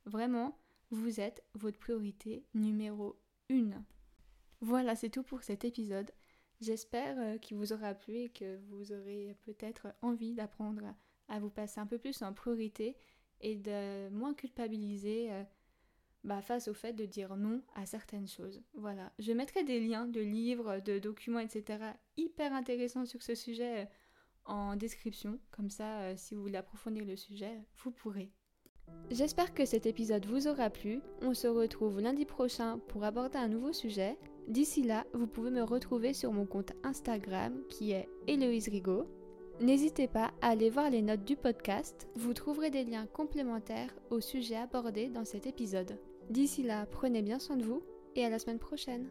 Vraiment, 0.04 0.58
vous 0.90 1.20
êtes 1.20 1.44
votre 1.54 1.78
priorité 1.78 2.44
numéro 2.54 3.16
une. 3.48 3.84
Voilà, 4.60 4.96
c'est 4.96 5.10
tout 5.10 5.22
pour 5.22 5.42
cet 5.42 5.64
épisode. 5.64 6.10
J'espère 6.60 7.18
euh, 7.18 7.38
qu'il 7.38 7.56
vous 7.56 7.72
aura 7.72 7.94
plu 7.94 8.14
et 8.16 8.28
que 8.30 8.56
vous 8.68 8.92
aurez 8.92 9.36
peut-être 9.42 9.88
envie 10.02 10.34
d'apprendre 10.34 10.94
à 11.28 11.38
vous 11.40 11.50
passer 11.50 11.80
un 11.80 11.86
peu 11.86 11.98
plus 11.98 12.22
en 12.22 12.32
priorité 12.32 12.96
et 13.40 13.56
de 13.56 14.08
moins 14.10 14.34
culpabiliser 14.34 15.32
euh, 15.32 15.44
bah, 16.24 16.40
face 16.40 16.68
au 16.68 16.74
fait 16.74 16.92
de 16.92 17.04
dire 17.04 17.36
non 17.36 17.62
à 17.74 17.86
certaines 17.86 18.26
choses. 18.26 18.62
Voilà, 18.74 19.12
je 19.18 19.32
mettrai 19.32 19.62
des 19.62 19.78
liens 19.78 20.06
de 20.06 20.20
livres, 20.20 20.80
de 20.80 20.98
documents, 20.98 21.38
etc. 21.38 21.78
hyper 22.16 22.52
intéressants 22.52 23.04
sur 23.04 23.22
ce 23.22 23.34
sujet 23.34 23.82
euh, 23.82 23.86
en 24.46 24.76
description, 24.76 25.38
comme 25.50 25.70
ça 25.70 26.00
euh, 26.00 26.14
si 26.16 26.34
vous 26.34 26.42
voulez 26.42 26.56
approfondir 26.56 27.04
le 27.04 27.16
sujet, 27.16 27.62
vous 27.76 27.90
pourrez. 27.90 28.32
J'espère 29.10 29.54
que 29.54 29.64
cet 29.64 29.86
épisode 29.86 30.26
vous 30.26 30.48
aura 30.48 30.70
plu. 30.70 31.00
On 31.22 31.34
se 31.34 31.46
retrouve 31.46 32.00
lundi 32.00 32.24
prochain 32.24 32.78
pour 32.88 33.04
aborder 33.04 33.38
un 33.38 33.48
nouveau 33.48 33.72
sujet. 33.72 34.18
D'ici 34.48 34.82
là, 34.82 35.04
vous 35.14 35.26
pouvez 35.26 35.50
me 35.50 35.62
retrouver 35.62 36.12
sur 36.12 36.32
mon 36.32 36.46
compte 36.46 36.72
Instagram 36.82 37.62
qui 37.70 37.92
est 37.92 38.08
Héloïse 38.26 38.68
Rigaud. 38.68 39.06
N'hésitez 39.60 40.08
pas 40.08 40.32
à 40.40 40.50
aller 40.50 40.68
voir 40.68 40.90
les 40.90 41.00
notes 41.00 41.24
du 41.24 41.36
podcast, 41.36 42.08
vous 42.16 42.34
trouverez 42.34 42.70
des 42.70 42.84
liens 42.84 43.06
complémentaires 43.06 43.94
au 44.10 44.20
sujet 44.20 44.56
abordé 44.56 45.08
dans 45.08 45.24
cet 45.24 45.46
épisode. 45.46 45.98
D'ici 46.30 46.62
là, 46.62 46.86
prenez 46.86 47.22
bien 47.22 47.38
soin 47.38 47.56
de 47.56 47.64
vous 47.64 47.82
et 48.16 48.24
à 48.24 48.30
la 48.30 48.38
semaine 48.38 48.58
prochaine. 48.58 49.08